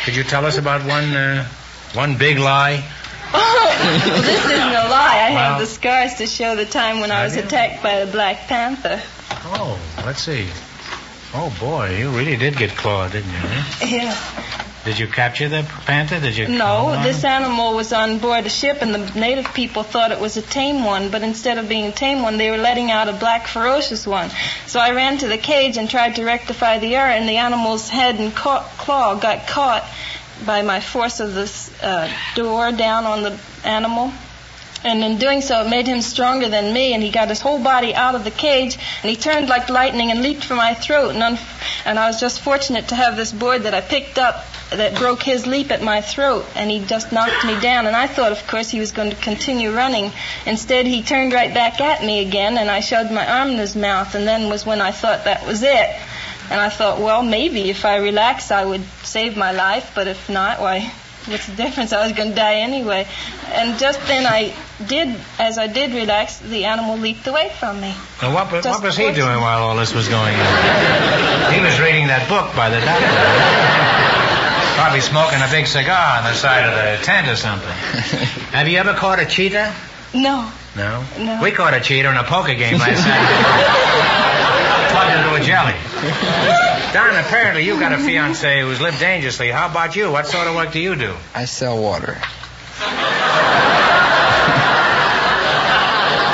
Could 0.04 0.16
you 0.16 0.24
tell 0.24 0.46
us 0.46 0.56
about 0.58 0.84
one 0.86 1.14
uh, 1.14 1.44
one 1.92 2.16
big 2.16 2.38
lie? 2.38 2.82
well, 3.32 3.98
this 4.22 4.44
isn't 4.46 4.58
a 4.58 4.88
lie. 4.88 5.28
I 5.28 5.34
Well- 5.34 5.50
have 5.52 5.60
the 5.60 5.66
scars 5.66 6.14
to 6.14 6.26
show 6.26 6.56
the 6.56 6.64
time 6.66 7.00
when 7.00 7.10
I 7.12 7.24
was 7.24 7.36
you? 7.36 7.42
attacked 7.42 7.82
by 7.82 8.04
the 8.04 8.10
Black 8.10 8.48
Panther. 8.48 9.00
Oh, 9.44 9.78
let's 10.04 10.22
see. 10.22 10.48
Oh 11.34 11.54
boy, 11.60 11.96
you 11.96 12.10
really 12.10 12.36
did 12.36 12.56
get 12.56 12.70
clawed, 12.70 13.12
didn't 13.12 13.30
you? 13.30 13.38
huh? 13.38 13.86
Yeah. 13.86 14.16
Did 14.84 14.98
you 14.98 15.08
capture 15.08 15.46
the 15.48 15.62
panther? 15.84 16.18
Did 16.18 16.36
you? 16.38 16.48
No, 16.48 17.02
this 17.02 17.22
animal 17.24 17.74
was 17.74 17.92
on 17.92 18.18
board 18.18 18.46
a 18.46 18.48
ship, 18.48 18.78
and 18.80 18.94
the 18.94 19.18
native 19.18 19.52
people 19.52 19.82
thought 19.82 20.10
it 20.10 20.18
was 20.20 20.38
a 20.38 20.42
tame 20.42 20.84
one, 20.84 21.10
but 21.10 21.22
instead 21.22 21.58
of 21.58 21.68
being 21.68 21.84
a 21.84 21.92
tame 21.92 22.22
one, 22.22 22.38
they 22.38 22.50
were 22.50 22.56
letting 22.56 22.90
out 22.90 23.06
a 23.08 23.12
black, 23.12 23.46
ferocious 23.46 24.06
one. 24.06 24.30
So 24.66 24.80
I 24.80 24.92
ran 24.92 25.18
to 25.18 25.28
the 25.28 25.36
cage 25.36 25.76
and 25.76 25.88
tried 25.90 26.16
to 26.16 26.24
rectify 26.24 26.78
the 26.78 26.96
error, 26.96 27.10
and 27.10 27.28
the 27.28 27.36
animal's 27.36 27.90
head 27.90 28.18
and 28.18 28.34
claw 28.34 29.14
got 29.16 29.46
caught 29.46 29.84
by 30.46 30.62
my 30.62 30.80
force 30.80 31.20
of 31.20 31.34
this 31.34 31.70
uh, 31.82 32.10
door 32.34 32.72
down 32.72 33.04
on 33.04 33.22
the 33.22 33.38
animal. 33.64 34.12
And 34.82 35.04
in 35.04 35.18
doing 35.18 35.42
so, 35.42 35.60
it 35.60 35.68
made 35.68 35.86
him 35.86 36.00
stronger 36.00 36.48
than 36.48 36.72
me, 36.72 36.94
and 36.94 37.02
he 37.02 37.10
got 37.10 37.28
his 37.28 37.42
whole 37.42 37.62
body 37.62 37.94
out 37.94 38.14
of 38.14 38.24
the 38.24 38.30
cage, 38.30 38.78
and 39.02 39.10
he 39.10 39.16
turned 39.16 39.50
like 39.50 39.68
lightning 39.68 40.10
and 40.10 40.22
leaped 40.22 40.42
for 40.42 40.54
my 40.54 40.72
throat. 40.72 41.10
And, 41.10 41.22
un- 41.22 41.38
and 41.84 41.98
I 41.98 42.06
was 42.06 42.18
just 42.18 42.40
fortunate 42.40 42.88
to 42.88 42.94
have 42.94 43.14
this 43.14 43.30
board 43.30 43.64
that 43.64 43.74
I 43.74 43.82
picked 43.82 44.16
up 44.18 44.42
that 44.70 44.94
broke 44.96 45.22
his 45.22 45.46
leap 45.46 45.70
at 45.70 45.82
my 45.82 46.00
throat, 46.00 46.44
and 46.54 46.70
he 46.70 46.78
just 46.84 47.10
knocked 47.12 47.44
me 47.44 47.58
down. 47.60 47.86
And 47.86 47.96
I 47.96 48.06
thought, 48.06 48.32
of 48.32 48.46
course, 48.46 48.70
he 48.70 48.78
was 48.80 48.92
going 48.92 49.10
to 49.10 49.16
continue 49.16 49.74
running. 49.74 50.12
Instead, 50.46 50.86
he 50.86 51.02
turned 51.02 51.32
right 51.32 51.52
back 51.52 51.80
at 51.80 52.04
me 52.04 52.20
again, 52.26 52.56
and 52.56 52.70
I 52.70 52.80
shoved 52.80 53.10
my 53.10 53.26
arm 53.26 53.50
in 53.50 53.58
his 53.58 53.74
mouth, 53.74 54.14
and 54.14 54.26
then 54.26 54.48
was 54.48 54.64
when 54.64 54.80
I 54.80 54.92
thought 54.92 55.24
that 55.24 55.46
was 55.46 55.62
it. 55.62 55.90
And 56.50 56.60
I 56.60 56.68
thought, 56.68 56.98
well, 57.00 57.22
maybe 57.22 57.70
if 57.70 57.84
I 57.84 57.96
relax, 57.98 58.50
I 58.50 58.64
would 58.64 58.82
save 59.02 59.36
my 59.36 59.52
life, 59.52 59.92
but 59.94 60.08
if 60.08 60.28
not, 60.28 60.60
why, 60.60 60.80
what's 61.26 61.46
the 61.46 61.54
difference? 61.54 61.92
I 61.92 62.02
was 62.04 62.12
going 62.16 62.30
to 62.30 62.34
die 62.34 62.56
anyway. 62.56 63.06
And 63.52 63.78
just 63.78 64.00
then 64.08 64.26
I 64.26 64.52
did, 64.84 65.14
as 65.38 65.58
I 65.58 65.66
did 65.68 65.92
relax, 65.94 66.38
the 66.38 66.64
animal 66.64 66.96
leaped 66.96 67.26
away 67.28 67.52
from 67.58 67.80
me. 67.80 67.94
And 68.22 68.34
what, 68.34 68.50
was- 68.50 68.64
what 68.64 68.82
was 68.82 68.96
he 68.96 69.12
doing 69.12 69.40
while 69.40 69.62
all 69.62 69.76
this 69.76 69.94
was 69.94 70.08
going 70.08 70.34
on? 70.34 71.52
he 71.54 71.60
was 71.60 71.78
reading 71.80 72.06
that 72.08 72.28
book 72.28 72.54
by 72.56 72.68
the 72.70 72.80
doctor. 72.80 74.29
Probably 74.80 75.02
smoking 75.02 75.42
a 75.42 75.48
big 75.50 75.66
cigar 75.66 76.18
on 76.18 76.24
the 76.24 76.32
side 76.32 76.64
of 76.64 76.72
the 76.72 77.04
tent 77.04 77.28
or 77.28 77.36
something. 77.36 77.68
Have 78.56 78.66
you 78.66 78.78
ever 78.78 78.94
caught 78.94 79.20
a 79.20 79.26
cheetah? 79.26 79.74
No. 80.14 80.50
No. 80.74 81.04
No. 81.18 81.40
We 81.42 81.50
caught 81.50 81.74
a 81.74 81.80
cheetah 81.80 82.08
in 82.08 82.16
a 82.16 82.24
poker 82.24 82.54
game 82.54 82.78
last 82.78 83.04
night. 83.04 83.28
Plugged 84.90 85.12
into 85.20 85.34
a 85.34 85.40
jelly. 85.44 85.74
Don, 86.94 87.14
apparently 87.14 87.66
you've 87.66 87.78
got 87.78 87.92
a 87.92 87.98
fiance 87.98 88.62
who's 88.62 88.80
lived 88.80 88.98
dangerously. 89.00 89.50
How 89.50 89.68
about 89.68 89.96
you? 89.96 90.10
What 90.10 90.26
sort 90.26 90.46
of 90.46 90.54
work 90.54 90.72
do 90.72 90.80
you 90.80 90.96
do? 90.96 91.14
I 91.34 91.44
sell 91.44 91.78
water. 91.78 92.16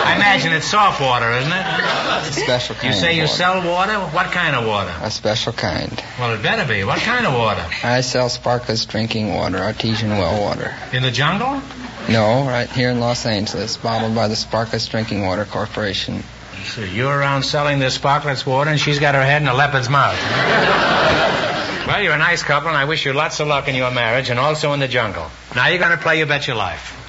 I 0.07 0.15
imagine 0.17 0.53
it's 0.53 0.69
soft 0.69 1.01
water, 1.01 1.33
isn't 1.33 1.51
it? 1.53 2.06
Special 2.33 2.75
kind 2.75 2.95
You 2.95 3.01
say 3.01 3.15
you 3.15 3.23
water. 3.23 3.33
sell 3.35 3.69
water? 3.69 3.95
What 3.95 4.27
kind 4.33 4.55
of 4.57 4.67
water? 4.67 4.95
A 5.03 5.11
special 5.11 5.53
kind. 5.53 6.03
Well, 6.19 6.35
it 6.35 6.43
better 6.43 6.67
be. 6.67 6.85
What 6.85 6.99
kind 7.01 7.27
of 7.27 7.35
water? 7.35 7.65
I 7.83 8.01
sell 8.01 8.29
Sparkletts 8.29 8.87
drinking 8.87 9.35
water, 9.35 9.59
artesian 9.59 10.11
well 10.11 10.41
water. 10.43 10.75
In 10.93 11.03
the 11.03 11.11
jungle? 11.11 11.61
No, 12.09 12.45
right 12.47 12.71
here 12.71 12.91
in 12.91 13.01
Los 13.01 13.27
Angeles, 13.27 13.77
bottled 13.77 14.15
by 14.15 14.29
the 14.29 14.35
Sparkletts 14.37 14.89
Drinking 14.89 15.27
Water 15.27 15.45
Corporation. 15.45 16.23
So 16.65 16.83
you're 16.83 17.17
around 17.17 17.43
selling 17.43 17.79
this 17.81 17.99
Sparkletts 17.99 18.47
water, 18.47 18.71
and 18.71 18.79
she's 18.79 18.99
got 19.01 19.15
her 19.15 19.23
head 19.25 19.43
in 19.43 19.49
a 19.49 19.55
leopard's 19.55 19.89
mouth. 19.89 20.17
well, 21.87 22.01
you're 22.03 22.13
a 22.15 22.19
nice 22.19 22.43
couple, 22.43 22.69
and 22.69 22.77
I 22.77 22.85
wish 22.85 23.05
you 23.05 23.13
lots 23.13 23.41
of 23.41 23.49
luck 23.49 23.69
in 23.69 23.75
your 23.75 23.91
marriage 23.91 24.31
and 24.31 24.39
also 24.39 24.73
in 24.73 24.81
the 24.81 24.89
jungle. 24.89 25.31
Now 25.55 25.67
you're 25.69 25.79
going 25.79 25.97
to 25.97 26.03
play 26.03 26.19
You 26.19 26.27
Bet 26.27 26.47
Your 26.47 26.57
Life. 26.57 27.03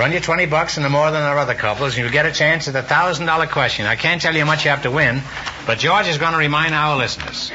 Run 0.00 0.12
your 0.12 0.22
20 0.22 0.46
bucks 0.46 0.78
and 0.78 0.90
more 0.90 1.10
than 1.10 1.20
our 1.20 1.36
other 1.36 1.52
couples, 1.52 1.92
and 1.94 2.02
you'll 2.02 2.10
get 2.10 2.24
a 2.24 2.32
chance 2.32 2.66
at 2.66 2.72
the 2.72 2.80
$1,000 2.80 3.50
question. 3.50 3.84
I 3.84 3.96
can't 3.96 4.22
tell 4.22 4.32
you 4.32 4.40
how 4.40 4.46
much 4.46 4.64
you 4.64 4.70
have 4.70 4.84
to 4.84 4.90
win, 4.90 5.20
but 5.66 5.78
George 5.78 6.06
is 6.06 6.16
going 6.16 6.32
to 6.32 6.38
remind 6.38 6.74
our 6.74 6.96
listeners. 6.96 7.52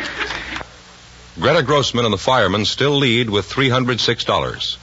Greta 1.39 1.63
Grossman 1.63 2.05
and 2.05 2.13
the 2.13 2.19
firemen 2.19 2.65
still 2.65 2.97
lead 2.97 3.31
with 3.31 3.49
$306. 3.49 4.77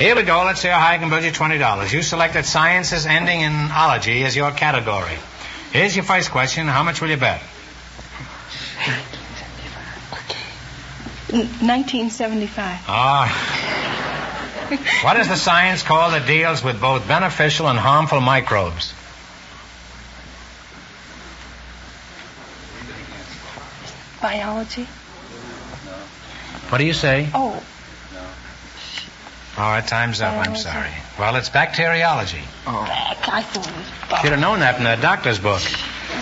Here 0.00 0.16
we 0.16 0.24
go. 0.24 0.42
Let's 0.44 0.60
see 0.62 0.66
how 0.66 0.80
high 0.80 0.94
I 0.94 0.98
can 0.98 1.08
build 1.08 1.22
you 1.22 1.30
$20. 1.30 1.92
You 1.92 2.02
selected 2.02 2.44
sciences 2.44 3.06
ending 3.06 3.40
in 3.40 3.52
ology 3.70 4.24
as 4.24 4.34
your 4.34 4.50
category. 4.50 5.16
Here's 5.70 5.94
your 5.94 6.04
first 6.04 6.32
question. 6.32 6.66
How 6.66 6.82
much 6.82 7.00
will 7.00 7.10
you 7.10 7.18
bet? 7.18 7.40
N- 11.32 11.46
1975. 11.62 12.80
Ah. 12.88 13.95
What 15.02 15.16
is 15.18 15.28
the 15.28 15.36
science 15.36 15.82
called 15.82 16.12
that 16.14 16.26
deals 16.26 16.62
with 16.62 16.80
both 16.80 17.06
beneficial 17.06 17.68
and 17.68 17.78
harmful 17.78 18.20
microbes? 18.20 18.92
Biology. 24.20 24.86
What 26.68 26.78
do 26.78 26.84
you 26.84 26.94
say? 26.94 27.28
Oh, 27.32 27.62
All 29.56 29.70
right, 29.70 29.86
time's 29.86 30.20
up. 30.20 30.34
I'm 30.34 30.56
sorry. 30.56 30.90
Well, 31.18 31.36
it's 31.36 31.48
bacteriology. 31.48 32.42
Oh. 32.66 32.84
back. 32.84 33.28
I 33.28 33.42
thought 33.42 33.68
it 33.68 34.10
was 34.10 34.20
Should 34.20 34.32
have 34.32 34.40
known 34.40 34.60
that 34.60 34.74
from 34.74 34.84
the 34.84 34.96
doctor's 34.96 35.38
book. 35.38 35.62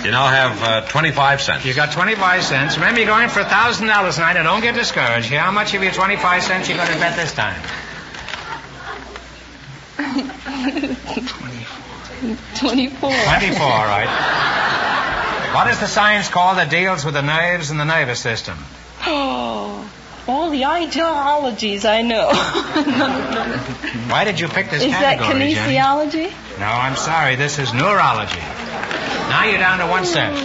You 0.05 0.11
now 0.11 0.27
have 0.27 0.63
uh, 0.63 0.89
25 0.89 1.41
cents. 1.41 1.65
You 1.65 1.73
got 1.73 1.93
25 1.93 2.45
cents. 2.45 2.77
Remember, 2.77 3.01
you're 3.01 3.09
going 3.09 3.29
for 3.31 3.41
$1,000 3.41 3.81
tonight, 4.15 4.37
and 4.37 4.45
don't 4.45 4.61
get 4.61 4.75
discouraged. 4.75 5.29
Here, 5.29 5.41
how 5.41 5.51
much 5.51 5.73
of 5.75 5.83
your 5.83 5.93
25 5.93 6.43
cents 6.43 6.69
you 6.69 6.77
going 6.77 6.89
to 6.89 6.99
bet 6.99 7.17
this 7.17 7.33
time? 7.33 7.61
24. 11.27 12.37
24, 12.57 13.11
24, 13.11 13.63
all 13.63 13.87
right. 13.87 14.09
What 15.55 15.69
is 15.71 15.79
the 15.81 15.87
science 15.87 16.29
called 16.29 16.59
that 16.59 16.71
deals 16.71 17.05
with 17.05 17.15
the 17.15 17.23
nerves 17.23 17.71
and 17.71 17.79
the 17.79 17.85
nervous 17.85 18.21
system? 18.21 18.59
Oh, 19.07 19.89
all 20.29 20.51
the 20.51 20.65
ideologies 20.65 21.85
I 21.85 22.03
know. 22.03 22.29
Why 24.11 24.25
did 24.25 24.41
you 24.41 24.49
pick 24.49 24.71
this 24.71 24.83
Is 24.83 24.91
that 24.91 25.19
category, 25.19 25.53
Jenny? 25.55 25.75
kinesiology? 25.77 26.33
No, 26.59 26.67
I'm 26.67 26.97
sorry. 26.97 27.37
This 27.37 27.59
is 27.59 27.73
neurology. 27.75 28.39
Now 28.39 29.45
you're 29.45 29.59
down 29.59 29.79
to 29.79 29.87
one 29.87 30.05
cent. 30.07 30.37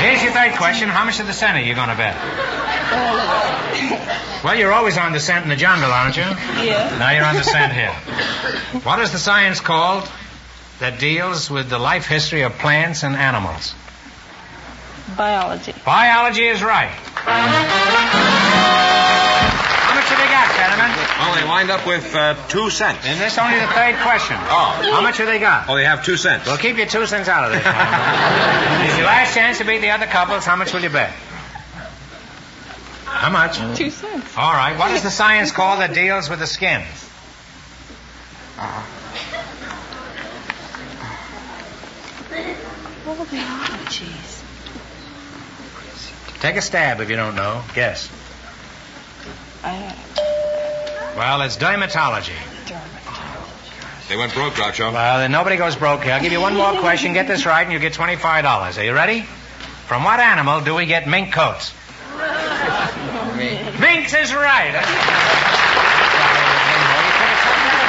Here's 0.00 0.22
your 0.22 0.32
third 0.32 0.54
question. 0.56 0.88
How 0.88 1.04
much 1.04 1.20
of 1.20 1.26
the 1.26 1.32
center 1.32 1.58
are 1.60 1.62
you 1.62 1.74
going 1.74 1.88
to 1.88 1.96
bet? 1.96 2.16
All 2.92 3.16
of 3.16 4.44
Well, 4.44 4.56
you're 4.56 4.72
always 4.72 4.98
on 4.98 5.12
the 5.12 5.20
scent 5.20 5.44
in 5.44 5.48
the 5.50 5.56
jungle, 5.56 5.90
aren't 5.90 6.16
you? 6.16 6.22
it. 6.22 6.66
Yeah. 6.66 6.96
Now 6.98 7.10
you're 7.10 7.24
on 7.24 7.34
the 7.34 7.44
scent 7.44 7.72
here. 7.72 7.92
What 8.82 8.98
is 9.00 9.12
the 9.12 9.18
science 9.18 9.60
called 9.60 10.08
that 10.80 10.98
deals 10.98 11.50
with 11.50 11.68
the 11.70 11.78
life 11.78 12.06
history 12.06 12.42
of 12.42 12.52
plants 12.58 13.04
and 13.04 13.14
animals? 13.14 13.74
Biology. 15.16 15.74
Biology 15.84 16.46
is 16.46 16.62
right. 16.62 16.90
How 19.82 19.94
much 19.94 20.08
have 20.08 20.18
they 20.18 20.26
got, 20.26 20.48
gentlemen? 20.56 20.90
Well, 21.18 21.34
they 21.36 21.44
wind 21.46 21.70
up 21.70 21.86
with 21.86 22.14
uh, 22.14 22.34
two 22.48 22.70
cents. 22.70 23.04
And 23.04 23.20
this 23.20 23.36
only 23.38 23.58
the 23.60 23.66
third 23.68 23.96
question. 24.02 24.36
Oh. 24.40 24.80
How 24.90 25.00
much 25.02 25.18
have 25.18 25.26
they 25.26 25.38
got? 25.38 25.68
Oh, 25.68 25.76
they 25.76 25.84
have 25.84 26.04
two 26.04 26.16
cents. 26.16 26.46
Well, 26.46 26.56
keep 26.56 26.76
your 26.78 26.86
two 26.86 27.06
cents 27.06 27.28
out 27.28 27.44
of 27.44 27.52
this. 27.52 27.62
it's 27.66 28.96
your 28.96 29.06
last 29.06 29.34
chance 29.34 29.58
to 29.58 29.64
beat 29.64 29.82
the 29.82 29.90
other 29.90 30.06
couples. 30.06 30.44
How 30.44 30.56
much 30.56 30.72
will 30.72 30.82
you 30.82 30.90
bet? 30.90 31.12
How 33.22 33.30
much? 33.30 33.58
Mm. 33.58 33.76
Two 33.76 33.88
cents. 33.90 34.36
All 34.36 34.52
right. 34.52 34.76
What 34.76 34.90
is 34.90 35.04
the 35.04 35.10
science 35.10 35.52
called 35.52 35.78
that 35.78 35.94
deals 35.94 36.28
with 36.28 36.40
the 36.40 36.46
skin? 36.48 36.82
What 43.04 43.18
would 43.20 43.30
be 43.30 43.38
all 43.38 43.66
the. 43.66 44.42
Take 46.40 46.56
a 46.56 46.62
stab 46.62 47.00
if 47.00 47.10
you 47.10 47.14
don't 47.14 47.36
know. 47.36 47.62
Guess. 47.74 48.10
I, 49.62 49.94
Well, 51.16 51.42
it's 51.42 51.56
dermatology. 51.56 52.34
Dermatology. 52.66 54.08
They 54.08 54.16
went 54.16 54.34
broke, 54.34 54.54
Groucho. 54.54 54.92
Well, 54.92 55.18
then 55.18 55.30
nobody 55.30 55.56
goes 55.56 55.76
broke 55.76 56.02
here. 56.02 56.14
I'll 56.14 56.20
give 56.20 56.32
you 56.32 56.40
one 56.40 56.56
more 56.56 56.72
question. 56.80 57.12
Get 57.12 57.28
this 57.28 57.46
right, 57.46 57.62
and 57.62 57.72
you 57.72 57.78
get 57.78 57.92
twenty-five 57.92 58.42
dollars. 58.42 58.78
Are 58.78 58.84
you 58.84 58.92
ready? 58.92 59.20
From 59.86 60.02
what 60.02 60.18
animal 60.18 60.60
do 60.62 60.74
we 60.74 60.86
get 60.86 61.06
mink 61.06 61.32
coats? 61.32 61.72
Minks 63.80 64.14
is 64.14 64.32
right. 64.34 64.72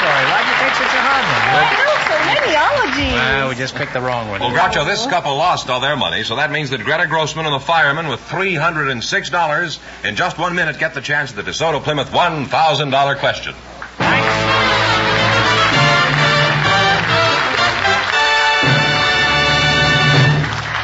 Why'd 0.04 0.46
you 0.48 0.56
take 0.60 0.74
such 0.76 0.94
a 0.94 1.02
hard 1.02 1.24
one? 1.30 1.42
I 1.54 1.70
know 1.78 1.94
so 2.10 2.18
many 2.26 2.56
ologies. 2.58 3.14
Well, 3.14 3.50
we 3.50 3.56
just 3.56 3.76
picked 3.76 3.94
the 3.94 4.02
wrong 4.02 4.30
one. 4.30 4.42
Well, 4.42 4.52
Groucho, 4.52 4.86
this 4.86 5.06
couple 5.06 5.36
lost 5.36 5.70
all 5.70 5.80
their 5.80 5.96
money, 5.96 6.24
so 6.24 6.36
that 6.38 6.52
means 6.52 6.72
that 6.72 6.82
Greta 6.84 7.08
Grossman 7.08 7.46
and 7.46 7.54
the 7.54 7.60
fireman 7.60 8.08
with 8.08 8.20
$306 8.22 9.80
in 10.04 10.16
just 10.16 10.38
one 10.40 10.56
minute 10.56 10.80
get 10.80 10.94
the 10.94 11.02
chance 11.02 11.30
at 11.32 11.36
the 11.38 11.44
DeSoto 11.52 11.82
Plymouth 11.84 12.10
$1,000 12.12 13.20
question. 13.20 13.54
Thanks. 13.98 14.34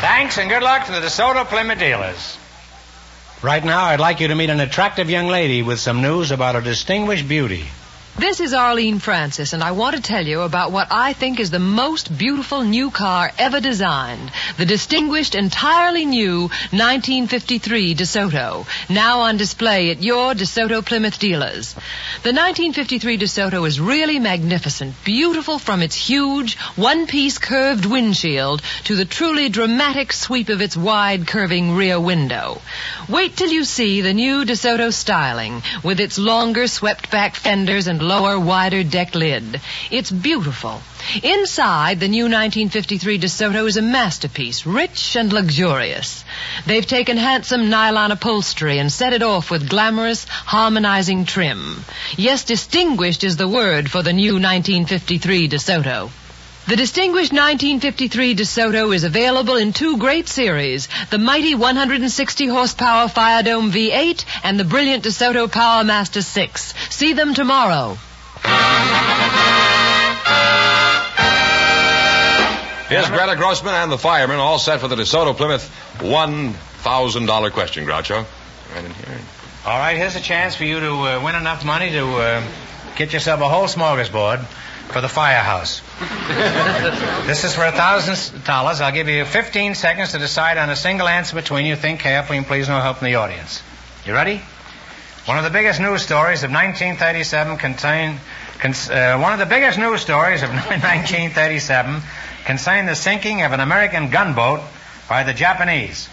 Thanks 0.01 0.38
and 0.38 0.49
good 0.49 0.63
luck 0.63 0.86
to 0.86 0.91
the 0.91 0.99
DeSoto 0.99 1.45
Plymouth 1.45 1.79
dealers. 1.79 2.38
Right 3.41 3.63
now, 3.63 3.86
I'd 3.86 4.02
like 4.02 4.19
you 4.19 4.28
to 4.28 4.36
meet 4.36 4.49
an 4.49 4.60
attractive 4.60 5.10
young 5.10 5.28
lady 5.28 5.63
with 5.63 5.80
some 5.80 6.02
news 6.02 6.32
about 6.32 6.58
a 6.58 6.62
distinguished 6.62 7.25
beauty. 7.25 7.65
This 8.19 8.41
is 8.41 8.53
Arlene 8.53 8.99
Francis, 8.99 9.53
and 9.53 9.63
I 9.63 9.71
want 9.71 9.95
to 9.95 10.01
tell 10.01 10.27
you 10.27 10.41
about 10.41 10.73
what 10.73 10.89
I 10.91 11.13
think 11.13 11.39
is 11.39 11.51
the 11.51 11.58
most 11.58 12.17
beautiful 12.17 12.63
new 12.63 12.91
car 12.91 13.32
ever 13.38 13.62
designed. 13.62 14.29
The 14.58 14.65
distinguished, 14.65 15.36
entirely 15.36 16.03
new 16.03 16.41
1953 16.71 17.95
DeSoto, 17.95 18.67
now 18.89 19.21
on 19.21 19.38
display 19.38 19.91
at 19.91 20.03
your 20.03 20.34
DeSoto 20.34 20.86
Plymouth 20.86 21.17
dealers. 21.17 21.71
The 22.23 22.36
1953 22.36 23.17
DeSoto 23.19 23.65
is 23.65 23.79
really 23.79 24.19
magnificent, 24.19 24.95
beautiful 25.05 25.58
from 25.58 25.82
its 25.82 25.95
huge, 25.95 26.58
one-piece 26.75 27.38
curved 27.38 27.86
windshield 27.86 28.62
to 28.84 28.97
the 28.97 29.05
truly 29.05 29.47
dramatic 29.47 30.12
sweep 30.12 30.49
of 30.49 30.62
its 30.62 30.75
wide, 30.75 31.25
curving 31.25 31.73
rear 31.73 31.97
window. 31.97 32.60
Wait 33.08 33.38
till 33.38 33.49
you 33.49 33.63
see 33.63 34.01
the 34.01 34.13
new 34.13 34.43
DeSoto 34.43 34.91
styling, 34.91 35.63
with 35.86 36.01
its 36.01 36.19
longer, 36.19 36.67
swept-back 36.67 37.36
fenders 37.36 37.88
and 37.88 38.08
lower, 38.09 38.39
wider 38.39 38.83
deck 38.83 39.13
lid. 39.13 39.61
It's 39.91 40.11
beautiful. 40.11 40.81
Inside, 41.23 41.99
the 41.99 42.07
new 42.07 42.23
1953 42.23 43.19
DeSoto 43.19 43.67
is 43.67 43.77
a 43.77 43.81
masterpiece, 43.81 44.65
rich 44.65 45.15
and 45.15 45.31
luxurious. 45.31 46.25
They've 46.65 46.85
taken 46.85 47.17
handsome 47.17 47.69
nylon 47.69 48.11
upholstery 48.11 48.79
and 48.79 48.91
set 48.91 49.13
it 49.13 49.23
off 49.23 49.51
with 49.51 49.69
glamorous, 49.69 50.25
harmonizing 50.27 51.25
trim. 51.25 51.85
Yes, 52.17 52.43
distinguished 52.43 53.23
is 53.23 53.37
the 53.37 53.47
word 53.47 53.91
for 53.91 54.01
the 54.01 54.13
new 54.13 54.33
1953 54.33 55.47
DeSoto. 55.47 56.09
The 56.69 56.75
distinguished 56.75 57.34
1953 57.34 58.36
DeSoto 58.36 58.93
is 58.93 59.03
available 59.03 59.55
in 59.55 59.73
two 59.73 59.97
great 59.97 60.29
series, 60.29 60.88
the 61.10 61.17
mighty 61.17 61.55
160 61.55 62.45
horsepower 62.45 63.08
Firedome 63.08 63.71
V8 63.71 64.23
and 64.43 64.60
the 64.60 64.63
brilliant 64.63 65.03
DeSoto 65.03 65.47
Powermaster 65.47 66.23
6. 66.23 66.73
See 66.91 67.13
them 67.13 67.34
tomorrow. 67.34 67.97
Here's 72.88 73.10
Greta 73.10 73.36
Grossman 73.36 73.73
and 73.73 73.91
the 73.91 73.97
firemen 73.97 74.38
all 74.38 74.60
set 74.60 74.79
for 74.79 74.88
the 74.88 74.95
DeSoto 74.95 75.36
Plymouth 75.36 75.67
$1,000 75.97 77.51
question, 77.51 77.88
Groucho. 77.88 78.27
Right 78.75 78.86
in 78.86 78.91
here. 78.91 79.17
All 79.65 79.79
right, 79.79 79.97
here's 79.97 80.15
a 80.15 80.21
chance 80.21 80.55
for 80.55 80.65
you 80.65 80.79
to 80.79 80.91
uh, 80.91 81.23
win 81.23 81.34
enough 81.34 81.65
money 81.65 81.89
to 81.89 82.05
uh, 82.05 82.47
get 82.95 83.12
yourself 83.12 83.41
a 83.41 83.49
whole 83.49 83.65
smorgasbord 83.65 84.45
for 84.89 85.02
the 85.02 85.08
firehouse. 85.08 85.82
this 87.28 87.43
is 87.43 87.54
for 87.54 87.65
a 87.65 87.71
thousand 87.71 88.43
dollars. 88.43 88.82
I'll 88.82 88.91
give 88.91 89.08
you 89.08 89.23
15 89.23 89.75
seconds 89.75 90.12
to 90.12 90.19
decide 90.19 90.58
on 90.58 90.69
a 90.69 90.75
single 90.75 91.08
answer 91.08 91.36
between 91.36 91.65
you. 91.65 91.75
Think 91.75 91.99
carefully 91.99 92.38
and 92.39 92.47
please 92.47 92.67
no 92.67 92.80
help 92.80 92.97
from 92.97 93.06
the 93.06 93.15
audience. 93.15 93.62
You 94.06 94.13
ready? 94.13 94.41
One 95.25 95.38
of 95.38 95.43
the 95.43 95.52
biggest 95.52 95.80
news 95.80 96.02
stories 96.02 96.43
of 96.43 96.52
1937 96.52 97.58
contain, 97.58 98.17
cons, 98.60 98.89
uh, 98.89 99.19
one 99.19 99.34
of 99.34 99.39
the 99.39 99.45
biggest 99.45 99.78
news 99.78 100.02
stories 100.02 100.41
of 100.41 100.49
1937 100.54 102.02
concerned 102.45 102.88
the 102.88 102.95
sinking 102.95 103.43
of 103.43 103.52
an 103.52 103.60
American 103.60 104.10
gunboat 104.10 104.62
by 105.08 105.23
the 105.23 105.34
Japanese. 105.34 106.10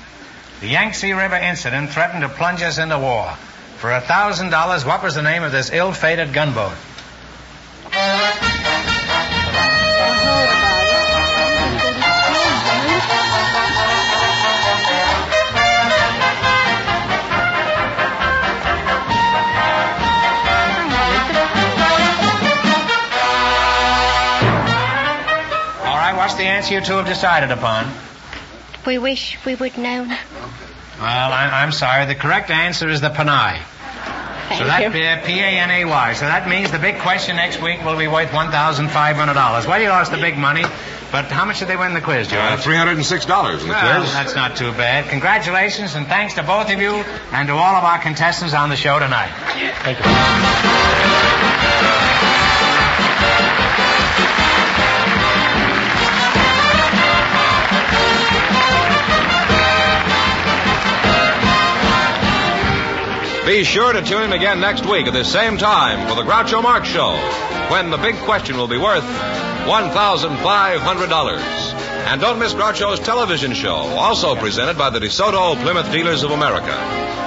The 0.61 0.69
Yangtze 0.69 1.13
River 1.13 1.37
incident 1.37 1.91
threatened 1.91 2.23
to 2.23 2.29
plunge 2.29 2.63
us 2.63 2.77
into 2.79 2.99
war. 2.99 3.33
For 3.79 3.91
a 3.93 4.01
thousand 4.01 4.51
dollars, 4.51 4.85
what 4.85 5.03
was 5.03 5.15
the 5.15 5.23
name 5.23 5.43
of 5.43 5.53
this 5.53 5.73
ill-fated 5.73 6.33
gunboat? 6.35 6.75
Right, 26.57 26.63
what's 26.63 26.69
the 26.69 26.75
answer 26.75 26.75
you 26.75 26.81
two 26.81 26.97
have 26.97 27.07
decided 27.07 27.51
upon? 27.51 27.93
We 28.87 28.99
wish 28.99 29.39
we 29.45 29.55
would 29.55 29.77
know. 29.79 30.05
Well, 30.05 31.33
I, 31.33 31.63
I'm 31.63 31.73
sorry. 31.73 32.07
The 32.07 32.15
correct 32.15 32.51
answer 32.51 32.89
is 32.89 33.01
the 33.01 33.11
Panay. 33.11 33.61
So 34.59 34.65
that 34.65 34.87
uh, 34.95 35.27
P-A-N-A-Y. 35.27 36.13
So 36.15 36.25
that 36.27 36.49
means 36.49 36.71
the 36.71 36.79
big 36.79 37.01
question 37.01 37.35
next 37.37 37.61
week 37.61 37.85
will 37.85 37.99
be 37.99 38.07
worth 38.07 38.33
one 38.33 38.51
thousand 38.53 38.89
five 38.91 39.17
hundred 39.17 39.35
dollars. 39.35 39.67
Well, 39.67 39.81
you 39.83 39.89
lost 39.89 40.13
the 40.13 40.19
big 40.19 40.39
money, 40.39 40.63
but 41.11 41.25
how 41.27 41.45
much 41.45 41.59
did 41.59 41.67
they 41.69 41.77
win 41.77 41.95
the 41.95 42.01
quiz, 42.01 42.29
George? 42.29 42.41
Uh, 42.41 42.57
$306 42.57 43.61
in 43.63 43.67
the 43.67 43.75
Well, 43.75 44.01
quiz. 44.03 44.13
that's 44.13 44.37
not 44.37 44.57
too 44.57 44.71
bad. 44.73 45.09
Congratulations 45.11 45.97
and 45.97 46.07
thanks 46.07 46.35
to 46.35 46.45
both 46.45 46.71
of 46.73 46.81
you 46.81 46.93
and 47.33 47.49
to 47.49 47.55
all 47.55 47.75
of 47.75 47.83
our 47.85 47.99
contestants 47.99 48.55
on 48.55 48.69
the 48.69 48.77
show 48.77 48.99
tonight. 49.01 49.33
Thank 49.83 49.99
you. 49.99 51.56
Be 63.47 63.63
sure 63.63 63.93
to 63.93 64.03
tune 64.03 64.25
in 64.25 64.33
again 64.33 64.59
next 64.59 64.85
week 64.87 65.07
at 65.07 65.13
the 65.13 65.25
same 65.25 65.57
time 65.57 66.09
for 66.09 66.17
the 66.17 66.25
Groucho 66.29 66.65
Marx 66.65 66.89
Show, 66.89 67.13
when 67.71 67.91
the 67.91 67.97
big 67.97 68.17
question 68.17 68.57
will 68.57 68.67
be 68.67 68.77
worth 68.77 69.05
$1,500. 69.05 71.39
And 72.09 72.21
don't 72.21 72.41
miss 72.41 72.55
Groucho's 72.55 72.99
television 72.99 73.55
show, 73.55 73.77
also 73.77 74.35
presented 74.35 74.77
by 74.77 74.91
the 74.91 74.99
DeSoto 74.99 75.55
Plymouth 75.63 75.93
Dealers 75.93 76.25
of 76.25 76.33
America. 76.33 76.77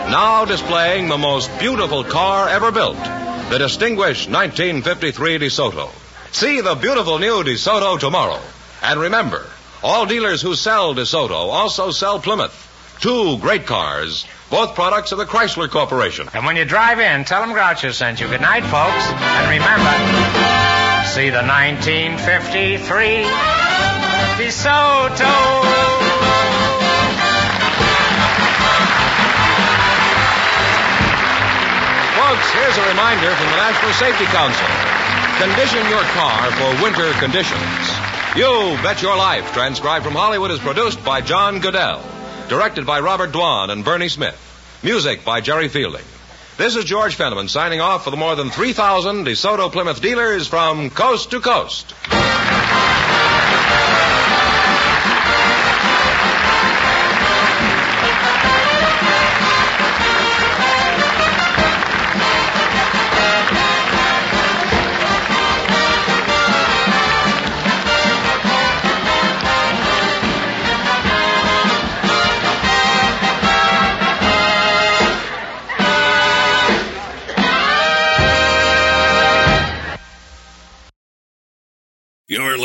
Now 0.09 0.43
displaying 0.43 1.07
the 1.07 1.17
most 1.17 1.49
beautiful 1.57 2.03
car 2.03 2.49
ever 2.49 2.73
built, 2.73 2.97
the 3.49 3.57
distinguished 3.57 4.29
1953 4.29 5.39
DeSoto. 5.39 5.89
See 6.33 6.59
the 6.59 6.75
beautiful 6.75 7.19
new 7.19 7.45
DeSoto 7.45 7.97
tomorrow. 7.97 8.41
And 8.81 8.99
remember, 8.99 9.45
all 9.81 10.05
dealers 10.05 10.41
who 10.41 10.55
sell 10.55 10.93
DeSoto 10.93 11.31
also 11.31 11.91
sell 11.91 12.19
Plymouth. 12.19 12.65
Two 12.99 13.37
great 13.37 13.65
cars, 13.65 14.25
both 14.49 14.75
products 14.75 15.13
of 15.13 15.19
the 15.19 15.25
Chrysler 15.25 15.69
Corporation. 15.69 16.27
And 16.33 16.45
when 16.45 16.57
you 16.57 16.65
drive 16.65 16.99
in, 16.99 17.23
tell 17.23 17.39
them 17.39 17.55
Groucho 17.55 17.93
sent 17.93 18.19
you. 18.19 18.27
Good 18.27 18.41
night, 18.41 18.63
folks. 18.67 19.07
And 19.15 19.47
remember, 19.47 19.95
see 21.07 21.31
the 21.31 21.39
1953 21.39 23.23
DeSoto. 24.35 25.31
Folks, 32.19 32.51
here's 32.51 32.77
a 32.77 32.85
reminder 32.89 33.31
from 33.31 33.47
the 33.47 33.59
National 33.63 33.93
Safety 33.95 34.25
Council. 34.35 34.67
Condition 35.39 35.87
your 35.87 36.03
car 36.19 36.51
for 36.51 36.83
winter 36.83 37.13
conditions. 37.23 37.79
You 38.35 38.75
Bet 38.83 39.01
Your 39.01 39.15
Life, 39.15 39.53
transcribed 39.53 40.03
from 40.03 40.15
Hollywood, 40.15 40.51
is 40.51 40.59
produced 40.59 41.01
by 41.05 41.21
John 41.21 41.61
Guedel. 41.61 42.18
Directed 42.49 42.87
by 42.87 42.99
Robert 42.99 43.31
Dwan 43.31 43.69
and 43.69 43.85
Bernie 43.85 44.09
Smith. 44.09 44.35
Music 44.81 45.23
by 45.23 45.39
Jerry 45.39 45.67
Fielding. 45.67 46.03
This 46.57 46.75
is 46.75 46.83
George 46.83 47.15
Fenneman 47.15 47.47
signing 47.47 47.79
off 47.79 48.03
for 48.03 48.09
the 48.09 48.17
more 48.17 48.35
than 48.35 48.49
3,000 48.49 49.23
DeSoto 49.23 49.71
Plymouth 49.71 50.01
dealers 50.01 50.47
from 50.47 50.89
coast 50.89 51.29
to 51.29 51.41
coast. 51.41 51.93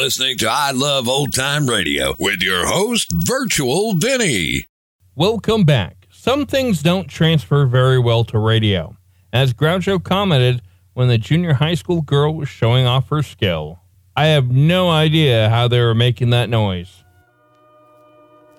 Listening 0.05 0.37
to 0.37 0.47
I 0.47 0.71
Love 0.71 1.09
Old 1.09 1.33
Time 1.33 1.67
Radio 1.67 2.15
with 2.19 2.43
your 2.43 2.67
host, 2.67 3.11
Virtual 3.11 3.95
Vinny. 3.95 4.67
Welcome 5.15 5.65
back. 5.65 6.09
Some 6.11 6.45
things 6.45 6.83
don't 6.83 7.09
transfer 7.09 7.65
very 7.65 7.99
well 7.99 8.23
to 8.25 8.39
radio. 8.39 8.99
As 9.33 9.55
Groucho 9.55 10.05
commented 10.05 10.61
when 10.93 11.09
the 11.09 11.17
junior 11.17 11.55
high 11.55 11.73
school 11.73 12.03
girl 12.03 12.35
was 12.35 12.51
showing 12.51 12.85
off 12.85 13.09
her 13.09 13.23
skill, 13.23 13.81
I 14.15 14.27
have 14.27 14.51
no 14.51 14.91
idea 14.91 15.49
how 15.49 15.69
they 15.69 15.81
were 15.81 15.95
making 15.95 16.29
that 16.31 16.51
noise. 16.51 17.03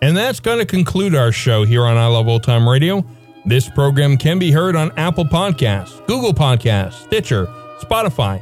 And 0.02 0.18
that's 0.18 0.40
going 0.40 0.58
to 0.58 0.66
conclude 0.66 1.14
our 1.14 1.32
show 1.32 1.64
here 1.64 1.86
on 1.86 1.96
I 1.96 2.08
Love 2.08 2.28
Old 2.28 2.42
Time 2.42 2.68
Radio. 2.68 3.06
This 3.46 3.70
program 3.70 4.18
can 4.18 4.40
be 4.40 4.50
heard 4.50 4.76
on 4.76 4.92
Apple 4.98 5.26
Podcasts, 5.26 6.04
Google 6.08 6.34
Podcasts, 6.34 7.04
Stitcher, 7.04 7.46
Spotify, 7.82 8.42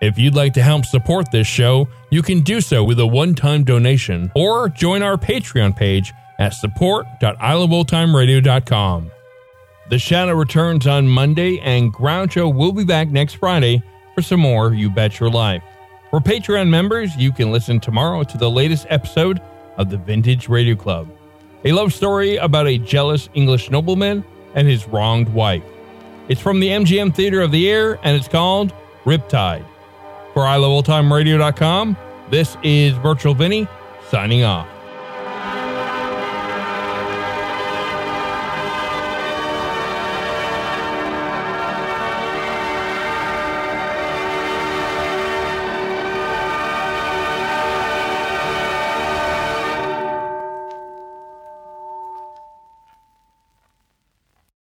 If 0.00 0.18
you'd 0.18 0.34
like 0.34 0.54
to 0.54 0.62
help 0.62 0.86
support 0.86 1.30
this 1.30 1.46
show, 1.46 1.86
you 2.10 2.22
can 2.22 2.40
do 2.40 2.62
so 2.62 2.82
with 2.82 2.98
a 3.00 3.06
one 3.06 3.34
time 3.34 3.64
donation 3.64 4.32
or 4.34 4.70
join 4.70 5.02
our 5.02 5.18
Patreon 5.18 5.76
page 5.76 6.14
at 6.38 6.54
support.iloveoldtimeradio.com. 6.54 9.10
The 9.90 9.98
Shadow 9.98 10.32
returns 10.32 10.86
on 10.86 11.06
Monday, 11.06 11.60
and 11.60 11.92
Groucho 11.92 12.54
will 12.54 12.72
be 12.72 12.84
back 12.84 13.08
next 13.08 13.34
Friday 13.34 13.82
for 14.14 14.22
some 14.22 14.40
more 14.40 14.72
You 14.72 14.88
Bet 14.88 15.20
Your 15.20 15.28
Life. 15.28 15.62
For 16.10 16.20
Patreon 16.20 16.68
members, 16.68 17.14
you 17.16 17.30
can 17.30 17.52
listen 17.52 17.78
tomorrow 17.78 18.22
to 18.22 18.38
the 18.38 18.50
latest 18.50 18.86
episode 18.88 19.42
of 19.76 19.90
the 19.90 19.98
Vintage 19.98 20.48
Radio 20.48 20.76
Club, 20.76 21.10
a 21.64 21.72
love 21.72 21.92
story 21.92 22.36
about 22.36 22.66
a 22.66 22.78
jealous 22.78 23.28
English 23.34 23.70
nobleman 23.70 24.24
and 24.54 24.66
his 24.66 24.88
wronged 24.88 25.28
wife. 25.28 25.62
It's 26.28 26.40
from 26.40 26.60
the 26.60 26.68
MGM 26.68 27.14
Theater 27.14 27.42
of 27.42 27.52
the 27.52 27.70
Air, 27.70 27.98
and 28.02 28.16
it's 28.16 28.28
called 28.28 28.72
Riptide. 29.04 29.66
For 30.40 30.46
iloveoldtimeradio.com, 30.46 31.98
this 32.30 32.56
is 32.62 32.94
Virtual 32.94 33.34
Vinny 33.34 33.68
signing 34.08 34.42
off. 34.42 34.66